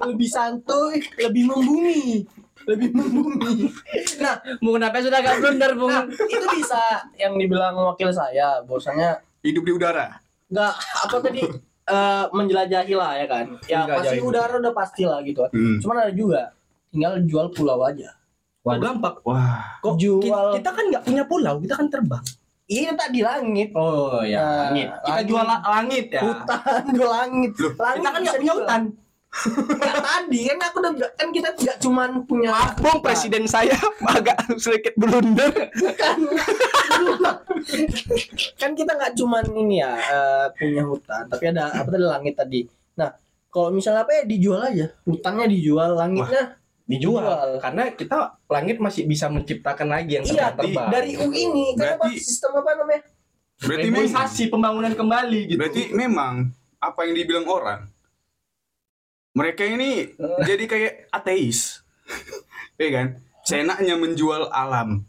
[0.00, 2.22] lebih santuy lebih membumi
[2.68, 3.72] lebih membumi
[4.18, 5.88] nah Bung kenapa sudah agak blunder, Bung?
[5.88, 6.82] nah itu bisa
[7.14, 10.20] yang dibilang wakil saya bahwasanya Hidup di udara.
[10.46, 11.40] nggak apa tadi
[11.86, 14.20] eh, menjelajahi lah ya kan ya pasti Menjelajahi.
[14.22, 15.76] udara udah pasti lah gitu kan Hmm.
[15.78, 16.40] cuman ada juga
[16.88, 18.12] tinggal jual pulau aja
[18.60, 19.16] Oh, gampang.
[19.24, 22.20] Wah, Kok Jual- ki- kita kan nggak punya pulau, kita kan terbang.
[22.66, 24.88] ini tak di langit Oh ya, Nah, langit.
[24.92, 25.24] Kita langit.
[25.24, 26.20] jual la- langit ya.
[26.20, 28.80] hutan jual langit Loh, langit Kita kan nggak punya hutan.
[29.28, 33.76] Tadi kan aku udah kan kita nggak cuman punya Maaf, Bung, presiden saya
[34.16, 35.52] agak sedikit blunder.
[35.52, 36.16] bukan
[38.56, 42.60] kan kita nggak cuman ini ya eh, punya hutan tapi ada apa tadi langit tadi
[42.96, 43.12] nah
[43.52, 47.20] kalau misalnya apa ya dijual aja hutannya dijual langitnya Dijual.
[47.20, 47.50] Dijual.
[47.60, 50.88] Karena kita langit masih bisa menciptakan lagi yang iya terbang.
[50.88, 53.04] dari U ini kan apa sistem apa namanya
[53.58, 55.58] berarti memang, pembangunan kembali gitu.
[55.60, 56.48] berarti memang
[56.80, 57.80] apa yang dibilang orang
[59.38, 60.10] mereka ini
[60.42, 61.58] jadi kayak ateis.
[62.78, 63.06] Iya kan?
[63.42, 65.02] Seenaknya menjual alam.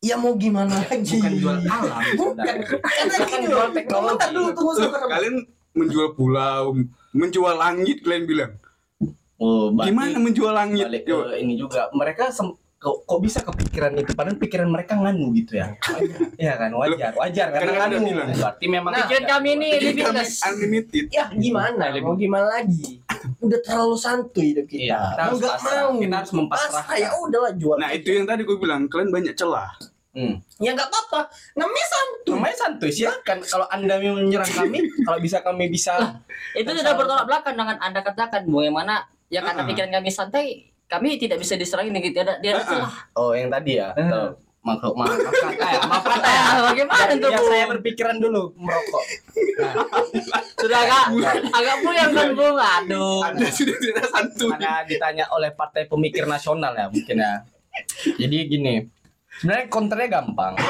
[0.00, 4.72] ya mau gimana lagi bukan jual alam bukan karena gini loh dulu tunggu
[5.04, 5.36] kalian
[5.76, 6.72] menjual pulau,
[7.12, 8.52] menjual langit kalian bilang.
[9.36, 10.88] oh Gimana menjual langit?
[10.88, 11.34] balik Coba.
[11.34, 14.10] ke ini juga mereka sem- kok, kok bisa kepikiran itu?
[14.10, 15.76] Padahal pikiran mereka nganu gitu ya.
[16.34, 16.72] Iya kan?
[16.72, 17.12] Wajar.
[17.12, 18.34] Wajar karena nganu.
[18.34, 20.40] Berarti memang Nah, Pikiran kami ini limitless.
[20.42, 21.04] unlimited.
[21.10, 21.92] ya gimana?
[22.00, 23.04] Mau gimana lagi?
[23.38, 24.80] Udah terlalu santuy hidup kita.
[24.88, 25.82] Iya, kita nggak pasrah.
[25.86, 26.00] mau.
[26.00, 26.72] Kita harus mempasrahkan.
[26.80, 29.70] pasrah ya udahlah jual Nah itu yang tadi gue bilang kalian banyak celah.
[30.10, 30.34] hmm.
[30.58, 31.28] ya nggak apa-apa.
[31.54, 32.32] Namanya santuy.
[32.34, 33.38] Namanya santuy silakan.
[33.42, 35.94] Kalau anda mau menyerang kami kalau bisa kami bisa
[36.52, 39.04] Itu tidak bertolak belakang dengan Anda katakan bagaimana?
[39.28, 39.68] Ya karena Ah.
[39.68, 42.66] pikiran kami santai, kami tidak bisa diserang ini tidak dia Ah, ah.
[42.66, 42.92] celah.
[43.14, 44.34] oh yang tadi ya Eh.
[44.60, 46.42] Maaf, maaf, maaf kata ya, maaf kata ya.
[46.42, 47.48] Ah, bagamana Biar, tuh biar Bu?
[47.48, 49.04] saya berpikiran dulu merokok.
[50.54, 51.04] Sudah agak
[51.50, 52.56] agak puyeng kan Bung.
[52.60, 53.24] Aduh.
[53.24, 54.52] Anda sudah tidak santuy.
[54.52, 57.40] Karena ditanya oleh Partai Pemikir Nasional ya mungkin ya.
[58.12, 58.74] Jadi gini,
[59.34, 60.52] sebenarnya konternya gampang.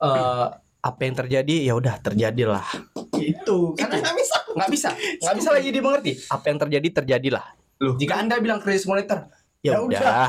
[0.00, 0.46] Eh
[0.82, 2.66] apa yang terjadi ya udah terjadilah.
[3.14, 4.88] itu karena nggak bisa Nggak bisa,
[5.20, 6.12] nggak bisa lagi dimengerti.
[6.26, 7.44] Apa yang terjadi terjadilah.
[7.78, 7.94] Loh.
[7.96, 10.28] Jika anda bilang krisis moneter, Ya ya udah.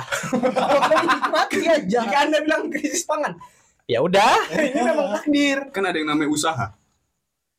[1.04, 3.34] nikmati aja Jika anda bilang krisis pangan,
[3.86, 4.36] ya udah.
[4.70, 5.58] Ini memang takdir.
[5.70, 6.66] Kan ada yang namanya usaha.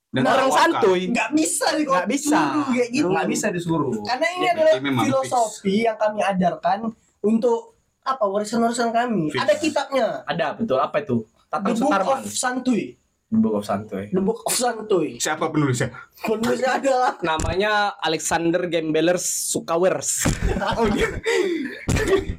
[0.08, 0.58] Dan Orang tawakal.
[0.78, 3.90] santuy nggak bisa nih nggak bisa, kayak gitu nggak bisa disuruh.
[4.00, 4.72] karena ini Ya, adalah
[5.02, 6.78] filosofi yang kami ajarkan
[7.18, 9.42] untuk apa warisan-warisan kami Fix.
[9.42, 11.26] ada kitabnya Ada betul apa itu?
[11.44, 12.14] The Tatang Book Sutarman.
[12.20, 12.94] of Santuy
[13.32, 14.12] The Book of Santuy.
[14.12, 15.90] The Book of Santuy Siapa penulisnya?
[16.22, 20.28] penulisnya adalah Namanya Alexander Gambelers Sukawers.
[20.78, 21.18] Oh dia.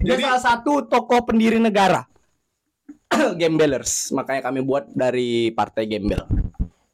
[0.01, 2.05] Dia Jadi salah satu tokoh pendiri negara.
[3.39, 4.13] Gambelers.
[4.15, 6.21] Makanya kami buat dari Partai Gembel.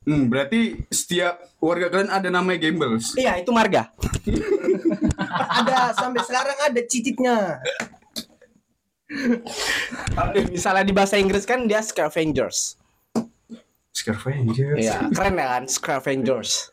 [0.02, 3.14] hmm, berarti setiap warga kalian ada namanya Gambles.
[3.14, 3.94] Iya, itu marga.
[5.62, 7.62] ada sampai sekarang ada cicitnya
[10.50, 12.81] misalnya di bahasa Inggris kan dia Scavengers.
[13.92, 14.74] Scavenger.
[14.76, 15.64] Iya, keren ya kan?
[15.68, 16.72] Scavengers.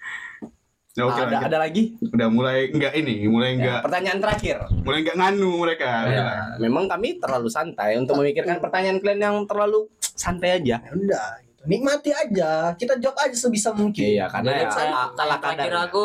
[0.95, 1.47] Ya, oke ada lanjut.
[1.47, 1.83] ada lagi?
[2.01, 4.57] Udah mulai enggak ini, mulai Ya, enggak pertanyaan terakhir.
[4.81, 5.91] mulai enggak nganu mereka.
[6.09, 6.27] Ya,
[6.59, 10.79] memang kami terlalu santai untuk memikirkan pertanyaan kalian yang terlalu santai aja.
[10.81, 11.62] ya udah gitu.
[11.66, 15.75] nikmati aja kita jawab aja sebisa mungkin Iya, karena ya saya a- ala tanya terakhir
[15.87, 16.05] aku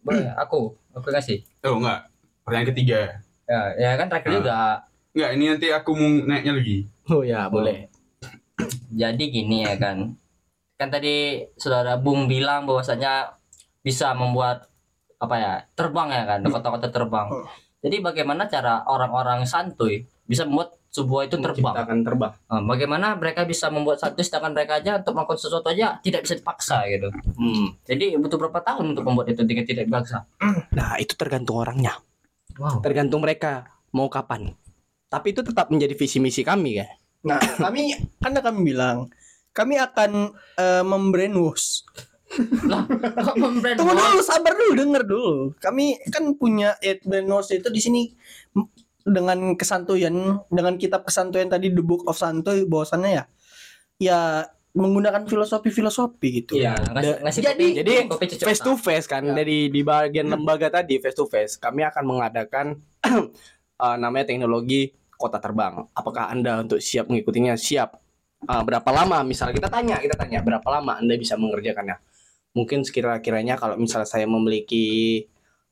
[0.00, 0.60] boleh aku
[0.90, 1.38] aku kasih.
[1.62, 2.10] Oh enggak.
[2.42, 3.00] Pertanyaan ketiga.
[3.44, 4.34] Ya, ya kan terakhir Ah.
[4.34, 4.58] juga.
[5.12, 6.78] Enggak, ini nanti aku mau naiknya lagi.
[7.06, 7.86] Oh ya, boleh.
[8.90, 10.18] Jadi gini ya kan.
[10.82, 13.38] Kan tadi saudara Bung bilang bahwasanya
[13.86, 14.66] bisa membuat
[15.22, 17.30] apa ya terbang ya kan kota-kota terbang.
[17.30, 17.46] Hmm.
[17.86, 21.70] Jadi bagaimana cara orang-orang santuy bisa membuat sebuah itu terbang?
[21.70, 22.32] Menciptakan terbang.
[22.50, 26.34] Nah, bagaimana mereka bisa membuat santuy sedangkan mereka aja untuk melakukan sesuatu aja tidak bisa
[26.34, 27.14] dipaksa gitu.
[27.38, 27.78] Hmm.
[27.86, 30.26] Jadi butuh berapa tahun untuk membuat itu tidak tidak dipaksa?
[30.74, 31.94] Nah, itu tergantung orangnya.
[32.58, 32.82] Wow.
[32.82, 34.50] Tergantung mereka mau kapan.
[35.06, 36.90] Tapi itu tetap menjadi visi misi kami ya.
[37.22, 39.06] nah kami kan kami bilang
[39.52, 41.84] kami akan eh, membrainwash
[42.64, 42.88] Lah,
[43.76, 45.32] Tunggu dulu, sabar dulu, denger dulu.
[45.60, 48.02] Kami kan punya Eight Brainwash itu di sini
[49.04, 53.24] dengan kesantuyan, dengan kitab kesantuyan tadi The Book of Santuy bahwasannya ya
[54.00, 54.18] ya
[54.72, 56.56] menggunakan filosofi-filosofi gitu.
[56.56, 59.36] Iya, ngasih, ngasih Jadi- kopi, jadi kopi cucuk Face to face kan Ya.
[59.36, 62.80] dari di bagian lembaga tadi face to face kami akan mengadakan
[63.84, 64.88] eh, namanya teknologi
[65.20, 65.84] kota terbang.
[65.92, 67.54] Apakah Anda untuk siap mengikutinya?
[67.54, 68.01] Siap.
[68.42, 69.22] Eh, berapa lama?
[69.22, 71.94] Misalnya kita tanya, kita tanya berapa lama Anda bisa mengerjakannya?
[72.58, 75.22] Mungkin sekira-kiranya kalau misalnya saya memiliki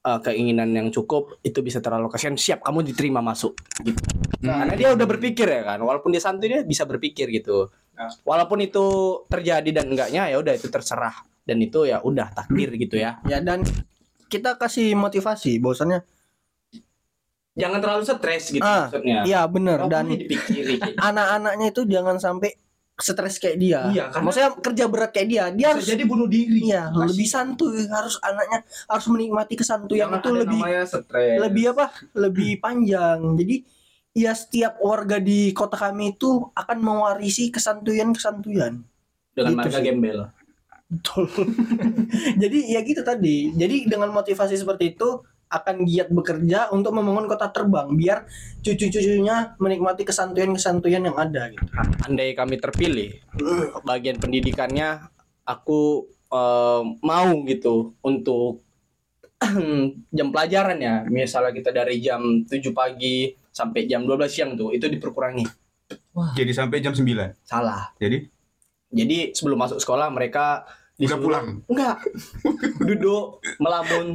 [0.01, 3.99] eh, keinginan yang cukup itu bisa teralokasikan siap kamu diterima masuk gitu.
[4.41, 7.69] Karena dia udah berpikir ya kan, walaupun dia santuy dia bisa berpikir gitu.
[7.99, 8.09] Nah.
[8.23, 8.87] Walaupun itu
[9.29, 11.13] terjadi dan enggaknya ya udah itu terserah
[11.45, 13.19] dan itu ya udah takdir gitu ya.
[13.27, 13.67] Ya dan
[14.31, 16.07] kita kasih motivasi bahwasannya
[17.53, 19.19] Jangan terlalu stres gitu Ah, maksudnya.
[19.23, 20.07] iya bener Dan
[21.11, 22.55] anak-anaknya itu jangan sampai
[22.95, 23.81] stres kayak dia.
[23.87, 26.63] Iya, karena- Maksudnya kerja berat kayak dia, dia harus jadi bunuh diri.
[26.63, 30.61] Iya, lebih santuy harus anaknya harus menikmati kesantuyan itu lebih
[31.41, 33.57] lebih apa lebih panjang jadi
[34.13, 38.83] ya setiap warga di kota kami itu akan mewarisi kesantuyan kesantuyan
[39.33, 39.85] dengan gitu marga sih.
[39.87, 40.19] gembel.
[40.91, 41.25] betul
[42.43, 47.51] jadi ya gitu tadi jadi dengan motivasi seperti itu akan giat bekerja untuk membangun kota
[47.51, 48.23] terbang biar
[48.63, 51.67] cucu-cucunya menikmati kesantuyan-kesantuyan yang ada gitu
[52.07, 53.19] Andai kami terpilih
[53.83, 55.11] bagian pendidikannya
[55.43, 58.63] aku eh, mau gitu untuk
[60.17, 60.95] jam pelajaran ya.
[61.09, 65.45] Misalnya kita dari jam 7 pagi sampai jam 12 siang tuh itu diperkurangi.
[66.37, 67.43] Jadi sampai jam 9.
[67.43, 67.97] Salah.
[67.97, 68.29] Jadi
[68.91, 70.67] Jadi sebelum masuk sekolah mereka
[71.01, 71.47] udah disuruh- pulang.
[71.65, 71.97] Enggak.
[72.93, 74.07] Duduk, melamun,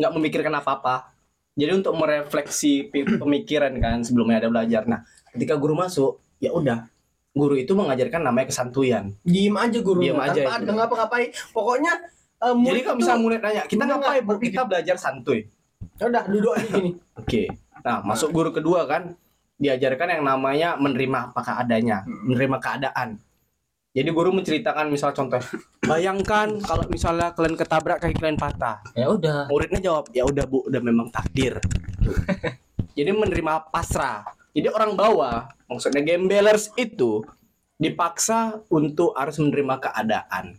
[0.00, 1.12] enggak memikirkan apa-apa.
[1.56, 4.84] Jadi untuk merefleksi pemikiran kan sebelumnya ada belajar.
[4.84, 6.88] Nah, ketika guru masuk, ya udah
[7.36, 10.00] guru itu mengajarkan namanya kesantuyan Diem aja guru.
[10.00, 11.28] Diem aja tanpa ada ngapa-ngapain.
[11.52, 11.92] Pokoknya
[12.40, 15.40] eh, jadi murid kalau misalnya murid nanya kita Enggak, ngapain bu kita belajar santuy
[16.00, 16.90] Ya udah duduk aja gini.
[17.20, 17.42] oke
[17.84, 19.14] nah masuk guru kedua kan
[19.56, 23.20] diajarkan yang namanya menerima apa keadanya menerima keadaan
[23.96, 25.40] jadi guru menceritakan misal contoh
[25.82, 29.48] bayangkan kalau misalnya kalian ketabrak kaki kalian patah Ya udah.
[29.48, 31.56] muridnya jawab ya udah bu udah memang takdir
[32.92, 37.24] jadi menerima pasrah jadi orang bawah maksudnya gembelers itu
[37.76, 40.56] dipaksa untuk harus menerima keadaan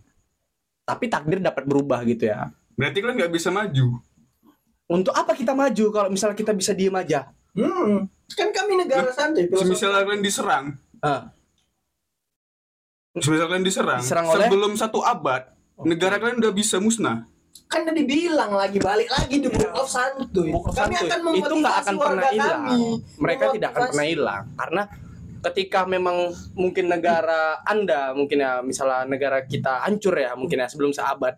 [0.81, 4.01] tapi takdir dapat berubah gitu ya Berarti kalian nggak bisa maju.
[4.88, 8.05] untuk apa kita maju kalau misalnya kita bisa diem aja Hmm.
[8.29, 9.49] Kan kami negara santai.
[9.49, 11.33] Semisal kalian diserang, Ah,
[13.20, 14.45] semisal kalian diserang, Diserang oleh?
[14.45, 15.49] sebelum satu abad,
[15.82, 17.26] negara kalian udah bisa musnah.
[17.68, 20.47] kan udah dibilang lagi balik lagi di book of santuy.
[20.49, 21.09] Book of kami Santuy.
[21.09, 22.82] akan itu nggak akan pernah warga hilang kami.
[23.18, 24.84] mereka tidak akan pernah hilang karena
[25.38, 26.18] ketika memang
[26.53, 31.36] mungkin negara anda mungkin ya misalnya negara kita hancur ya mungkin ya sebelum seabad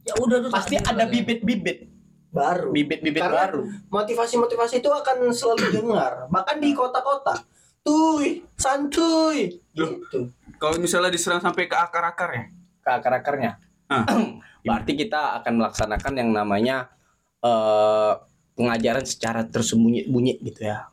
[0.00, 0.50] Ya udah tuh.
[0.50, 1.86] pasti ada bibit-bibit
[2.28, 2.72] baru.
[2.72, 7.46] bibit-bibit baru Motivasi-motivasi itu akan selalu dengar, bahkan di kota-kota.
[7.80, 8.20] Tuh,
[8.54, 9.56] santuy.
[9.74, 9.96] Loh.
[9.98, 10.18] Gitu.
[10.56, 13.52] Kalau misalnya diserang sampai ke akar-akarnya, ke akar-akarnya
[13.90, 14.06] Ah.
[14.62, 16.94] berarti kita akan melaksanakan yang namanya
[17.42, 18.12] eh,
[18.54, 20.86] pengajaran secara tersembunyi-bunyi gitu ya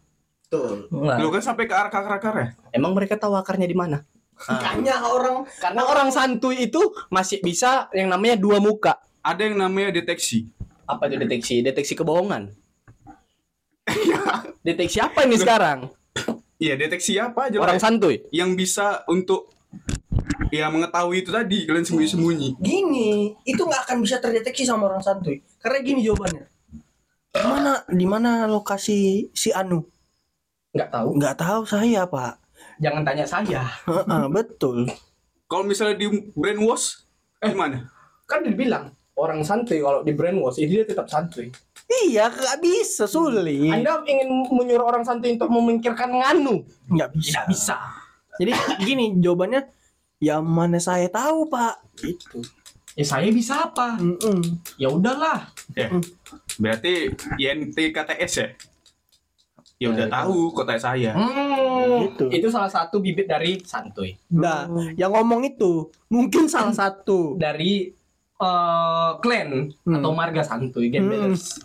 [0.50, 0.90] Betul.
[0.90, 2.58] Lu kan sampai ke akar-akarnya.
[2.74, 4.02] emang mereka tahu akarnya di mana
[4.50, 6.82] Makanya orang karena orang santuy itu
[7.14, 10.50] masih bisa yang namanya dua muka Ada yang namanya deteksi.
[10.90, 12.50] apa itu deteksi deteksi kebohongan
[14.66, 15.92] deteksi apa ini sekarang
[16.58, 19.54] Iya, deteksi apa aja orang lah santuy yang bisa untuk
[20.50, 22.58] ya mengetahui itu tadi kalian sembunyi-sembunyi.
[22.58, 25.46] gini, itu nggak akan bisa terdeteksi sama orang santuy.
[25.62, 26.46] Karena gini jawabannya.
[27.38, 29.86] Di mana di mana lokasi si Anu?
[30.74, 32.34] nggak tahu Nggak tahu saya, Pak.
[32.82, 34.90] jangan tanya saya Heeh, betul.
[35.46, 37.06] Kalau misalnya di brainwash,
[37.40, 37.86] gimana?
[38.28, 41.50] kan dibilang orang santuy kalau di brainwash itu dia tetap santuy
[41.88, 43.72] Iya, nggak bisa sulit.
[43.72, 47.32] anda ingin menyuruh orang santuy untuk memikirkan nganu nggak bisa.
[47.32, 47.78] tidak bisa
[48.38, 49.66] Jadi gini jawabannya,
[50.18, 51.82] ya mana saya tahu, Pak.
[51.98, 52.46] Gitu.
[52.94, 54.62] ya saya bisa apa Mm-mm.
[54.76, 55.90] ya udahlah Ya.
[56.56, 58.48] Berarti INTKTS ya?
[59.78, 61.14] Ya udah tahu kota saya.
[61.14, 62.26] Hmm, Gitu.
[62.32, 67.38] itu salah satu bibit dari santuy Nah, yang ngomong itu mungkin salah satu.
[67.38, 67.94] dari
[68.38, 69.96] eh, clan Hmm.
[69.96, 71.58] atau marga santuy gembelers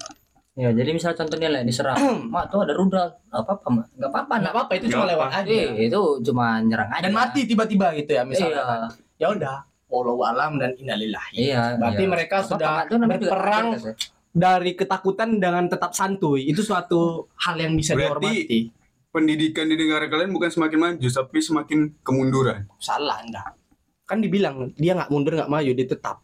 [0.52, 1.96] Ya jadi misal contohnya lah diserang.
[2.28, 3.08] mak tuh ada rudal.
[3.24, 3.86] Gak apa-apa mak.
[3.94, 5.38] Gak apa-apa nggak apa-apa itu cuma Nggak lewat apa.
[5.38, 7.00] aja Eh, itu cuma nyerang aja.
[7.00, 8.76] dan mati tiba-tiba gitu ya misalnya Iya.
[9.16, 9.56] ya udah
[9.86, 11.76] walau alam dan innalillahi Iya.
[11.78, 12.10] Berarti iya.
[12.10, 13.96] mereka Apa-apa, sudah berperang takdir, kan,
[14.30, 17.00] dari ketakutan dengan tetap santuy itu suatu
[17.38, 18.60] hal yang bisa Berarti- dihormati
[19.08, 22.64] Pendidikan di negara kalian bukan semakin maju, tapi semakin kemunduran.
[22.76, 23.56] salah anda
[24.02, 26.20] kan dibilang dia nggak mundur nggak maju dia tetap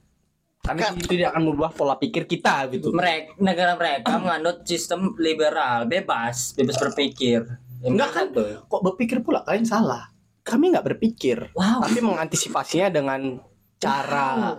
[0.60, 5.84] karena itu tidak akan merubah pola pikir kita gitu mereka negara mereka menganut sistem liberal
[5.84, 7.44] bebas bebas berpikir
[7.78, 8.26] Ya, Enggak kan?
[8.28, 8.58] tuh.
[8.60, 10.10] kok berpikir pula kalian salah
[10.42, 13.38] kami nggak berpikir wow tapi mengantisipasinya dengan
[13.78, 14.58] cara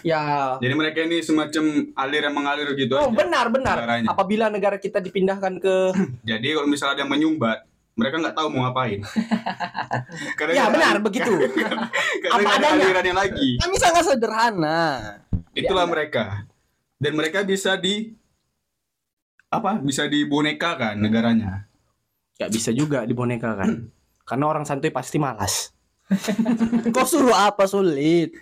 [0.00, 1.64] ya Jadi mereka ini semacam
[1.94, 3.16] alir yang mengalir gitu oh aja.
[3.16, 4.06] benar benar negaranya.
[4.06, 5.76] apabila negara kita dipindahkan ke
[6.28, 7.58] Jadi kalau misalnya ada yang menyumbat,
[7.94, 9.00] mereka nggak tahu mau ngapain.
[10.34, 11.32] Karena ya benar begitu
[12.22, 12.84] Karena Apa adanya.
[12.84, 13.50] alirannya lagi.
[13.58, 14.80] Kami sangat sederhana.
[15.52, 16.24] Itulah Ya, mereka.
[16.96, 18.14] Dan mereka bisa di
[19.52, 19.76] apa?
[19.82, 21.68] Bisa dibonekakan negaranya.
[22.40, 23.92] nggak bisa juga dibonekakan.
[24.24, 25.70] Karena orang santuy pasti malas.
[26.94, 27.68] Kok suruh apa?
[27.68, 28.32] Sulit?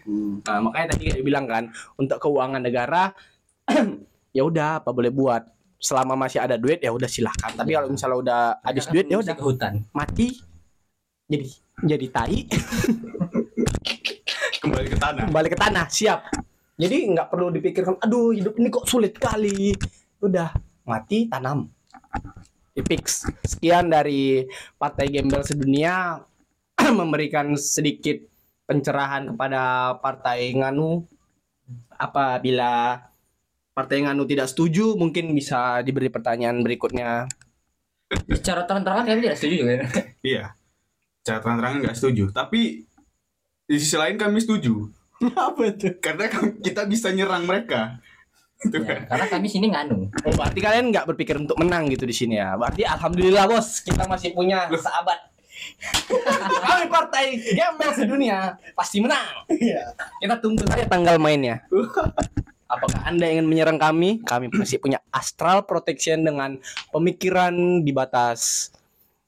[0.46, 3.10] Nah, makanya tadi kayak bilang kan untuk keuangan negara
[4.36, 5.42] ya udah apa boleh buat?
[5.80, 9.32] Selama masih ada duit ya udah silahkan tapi kalau misalnya udah habis duit ya udah.
[9.32, 9.80] ke hutan.
[9.96, 10.28] Mati
[11.28, 11.48] jadi
[11.84, 12.38] jadi tai.
[14.60, 15.24] Kembali ke tanah.
[15.24, 16.20] kembali ke tanah siap
[16.80, 19.76] jadi nggak perlu dipikirkan aduh hidup ini kok sulit kali
[20.24, 20.56] udah
[20.88, 21.68] mati tanam
[22.80, 24.48] fix sekian dari
[24.80, 26.24] partai gembel sedunia
[27.00, 28.16] memberikan sedikit
[28.64, 31.04] pencerahan kepada partai nganu
[32.00, 33.04] apabila
[33.76, 37.28] partai nganu tidak setuju mungkin bisa diberi pertanyaan berikutnya
[38.26, 39.72] secara terang-terangan kami tidak setuju juga
[40.24, 40.44] Iya.
[41.20, 42.24] Cara terang-terangan nggak setuju.
[42.34, 42.82] Tapi
[43.70, 44.90] di sisi lain kami setuju.
[45.48, 45.94] Apa itu?
[46.00, 48.00] Karena kami- kita bisa nyerang mereka.
[48.60, 49.00] Gitu ya, kan.
[49.08, 52.60] karena kami sini nganu oh, berarti kalian nggak berpikir untuk menang gitu di sini ya
[52.60, 55.16] berarti alhamdulillah bos kita masih punya sahabat
[56.68, 59.96] kami partai gembel sedunia pasti menang Iya.
[60.20, 61.64] kita tunggu saja tanggal mainnya
[62.76, 66.60] apakah anda ingin menyerang kami kami masih punya astral protection dengan
[66.92, 68.68] pemikiran di batas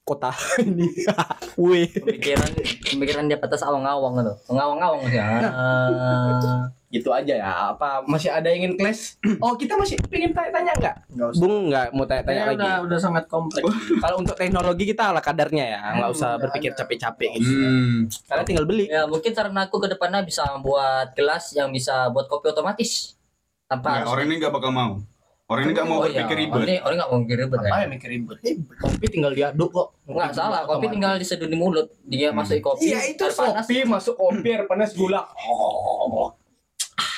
[0.03, 0.87] kota ini.
[1.63, 1.87] Wih.
[1.95, 2.51] pemikiran
[2.91, 6.67] pemikiran dia batas awang-awang gitu awang-awang sih ah.
[6.93, 7.51] gitu aja ya.
[7.73, 9.17] Apa masih ada yang ingin clash?
[9.43, 10.95] Oh, kita masih pengen tanya-tanya enggak?
[11.09, 11.41] Enggak usah.
[11.41, 12.57] Bung enggak mau tanya-tanya lagi.
[12.61, 13.65] udah udah sangat kompleks.
[14.03, 17.49] Kalau untuk teknologi kita ala kadarnya ya, nggak usah Nggak berpikir capek-capek gitu.
[17.49, 17.97] Hmm.
[18.29, 18.85] Karena tinggal beli.
[18.91, 23.17] ya mungkin saran aku ke depannya bisa membuat gelas yang bisa buat kopi otomatis
[23.65, 25.01] tanpa Ya, orang ini nggak bakal mau.
[25.43, 26.63] Orang ini nggak mau Oh iya, berpikir orang ribet.
[26.63, 28.37] ini orang nggak mau mikir ribet ya Apa yang mikir ribet?
[28.73, 29.87] Kopi tinggal diaduk kok.
[30.05, 32.39] nggak salah kopi tinggal diseduh di mulut dia Hmm.
[32.39, 35.21] masukin kopi Iya itu air panas kopi masuk kopi air panas gula.
[35.37, 36.31] Oh.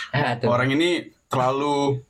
[0.10, 0.48] Ah, tuh.
[0.48, 0.90] Orang ini
[1.28, 2.02] terlalu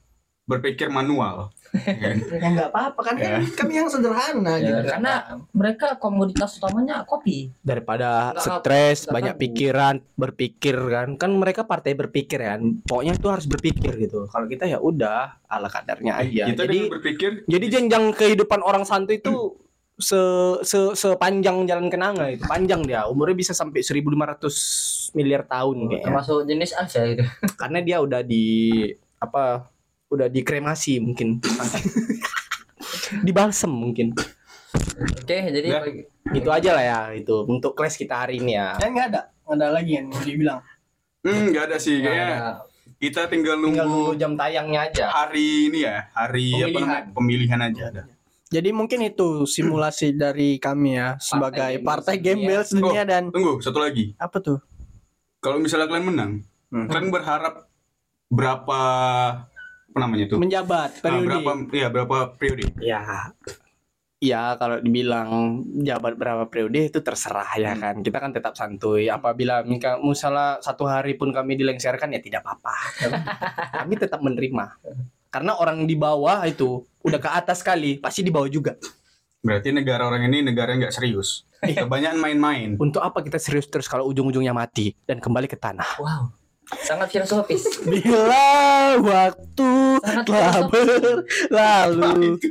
[0.44, 1.52] berpikir manual.
[1.76, 2.16] Kan?
[2.42, 3.40] Ya enggak apa-apa kan Ya.
[3.44, 4.96] kami yang sederhana Ya, gitu.
[4.96, 5.14] karena
[5.52, 11.08] mereka komoditas utamanya kopi Daripada Nggak stres, nggak banyak pikiran, berpikir kan.
[11.20, 12.62] Kan mereka partai berpikir kan.
[12.86, 14.28] Pokoknya itu harus berpikir gitu.
[14.30, 16.48] Kalau kita ya udah ala kadarnya aja.
[16.50, 19.56] Kita Jadi berpikir jadi jenjang kehidupan orang santai itu
[19.96, 20.20] se,
[20.68, 26.38] se sepanjang jalan kenanga itu panjang dia umurnya bisa sampai 1500 miliar tahun kayaknya termasuk
[26.44, 27.24] jenis aja gitu
[27.56, 28.92] karena dia udah di
[29.24, 29.72] apa
[30.08, 31.42] udah dikremasi mungkin
[33.26, 35.82] dibalsem mungkin oke jadi Ya.
[36.32, 39.22] gitu aja lah ya itu untuk kelas kita hari ini ya Kan enggak ada.
[39.46, 40.60] Nggak ada lagi yang dibilang.
[41.22, 42.56] hmm nggak ada sih kayaknya Nah,
[42.98, 46.82] kita tinggal nunggu, tinggal nunggu jam tayangnya aja hari ini ya hari apa Pemilihan.
[46.82, 48.04] namanya pemilihan aja ada.
[48.46, 52.26] Jadi mungkin itu simulasi dari kami ya sebagai partai sedunia.
[52.32, 54.14] gembel sedunia dan Tunggu satu lagi.
[54.18, 54.58] apa tuh?
[55.40, 56.32] Kalau misalnya kalian menang,
[56.68, 56.88] Hmm.
[56.88, 57.70] kalian berharap
[58.28, 58.80] berapa
[59.96, 60.40] apa namanya tuh?
[60.44, 61.24] Menjabat Ah, periode.
[61.40, 62.68] berapa ya berapa periode?
[62.78, 63.00] ya
[64.18, 65.30] ya kalau dibilang
[65.78, 71.14] jabat berapa periode itu terserah ya kan kita kan tetap santuy apabila misalnya satu hari
[71.14, 72.76] pun kami dilengserkan ya tidak apa-apa
[73.80, 74.82] kami tetap menerima
[75.30, 78.76] karena orang di bawah itu udah ke atas sekali pasti di bawah juga
[79.40, 81.46] Berarti negara orang ini negara yang nggak serius.
[81.62, 82.70] Kebanyakan main-main.
[82.82, 86.34] untuk apa kita serius terus kalau ujung-ujungnya mati dan kembali ke tanah wow
[86.82, 88.46] sangat filosofis Bila
[89.00, 89.70] waktu
[90.02, 92.38] Sangat telah berlalu.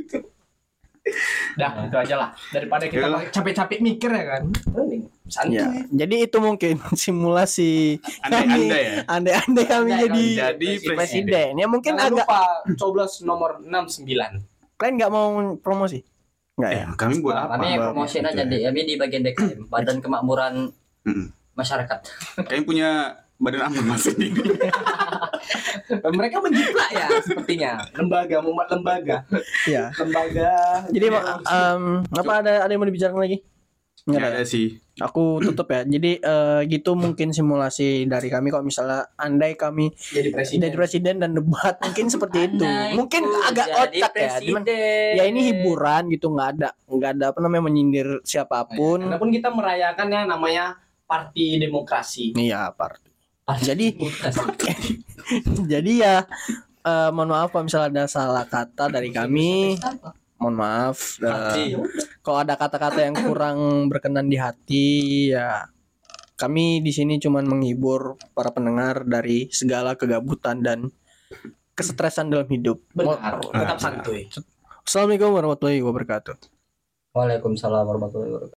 [1.53, 4.43] dah itu aja lah daripada kita capek-capek mikir ya kan
[4.73, 8.93] Mending santuy Ya, jadi itu mungkin simulasi Andai-andai ya.
[9.05, 10.95] andai-andai kami Andai jadi, Jadi presiden.
[10.97, 11.51] presiden.
[11.61, 12.41] Ya mungkin Jangan agak lupa
[12.73, 16.01] coblos nomor 69 kalian nggak mau promosi?
[16.57, 16.81] Nggak ya?
[16.81, 17.53] Ya, kami buat apa?
[17.55, 18.43] kami promosi Gitu aja ya.
[18.43, 20.53] di kami di bagian DKM Badan Kemakmuran.
[21.53, 21.99] Masyarakat
[22.43, 24.39] Kami punya badan mas sendiri.
[26.11, 29.17] mereka menjiplak ya sepertinya lembaga membuat lembaga
[29.63, 29.91] Iya.
[29.95, 30.51] lembaga
[30.89, 33.37] Jadi ma- em, apa ada ada yang mau dibicarakan lagi?
[34.05, 34.37] Nggak Nggak ada.
[34.37, 34.67] ada sih.
[34.95, 35.81] Aku tutup ya.
[35.83, 41.15] Jadi eh, gitu mungkin simulasi dari kami kalau misalnya andai kami jadi presiden jadi presiden
[41.19, 42.61] dan debat mungkin seperti itu.
[42.61, 44.29] Andai Mungkin agak kocak ya.
[44.39, 44.63] Cuman
[45.11, 49.03] ya ini hiburan gitu nggak ada nggak ada apa namanya menyindir siapa pun.
[49.03, 52.33] Walaupun kita merayakannya namanya Parti Demokrasi.
[52.33, 52.97] Iya, Par.
[53.45, 53.93] Ah, Jadi
[55.71, 56.15] jadi ya
[56.81, 59.77] eh, mohon maaf kalau misalnya ada salah kata dari kami.
[60.41, 61.21] Mohon maaf.
[61.21, 61.77] Parti.
[62.25, 64.87] kalau ada kata-kata yang kurang berkenan di hati
[65.31, 65.69] ya
[66.35, 70.91] kami di sini cuman menghibur para pendengar dari segala kegabutan dan
[71.77, 72.83] kesetresan dalam hidup.
[72.91, 74.27] Benar, Mo- tetap santuy.
[74.83, 76.35] Assalamualaikum warahmatullahi wabarakatuh.
[77.15, 78.53] Waalaikumsalam warahmatullahi wabarakatuh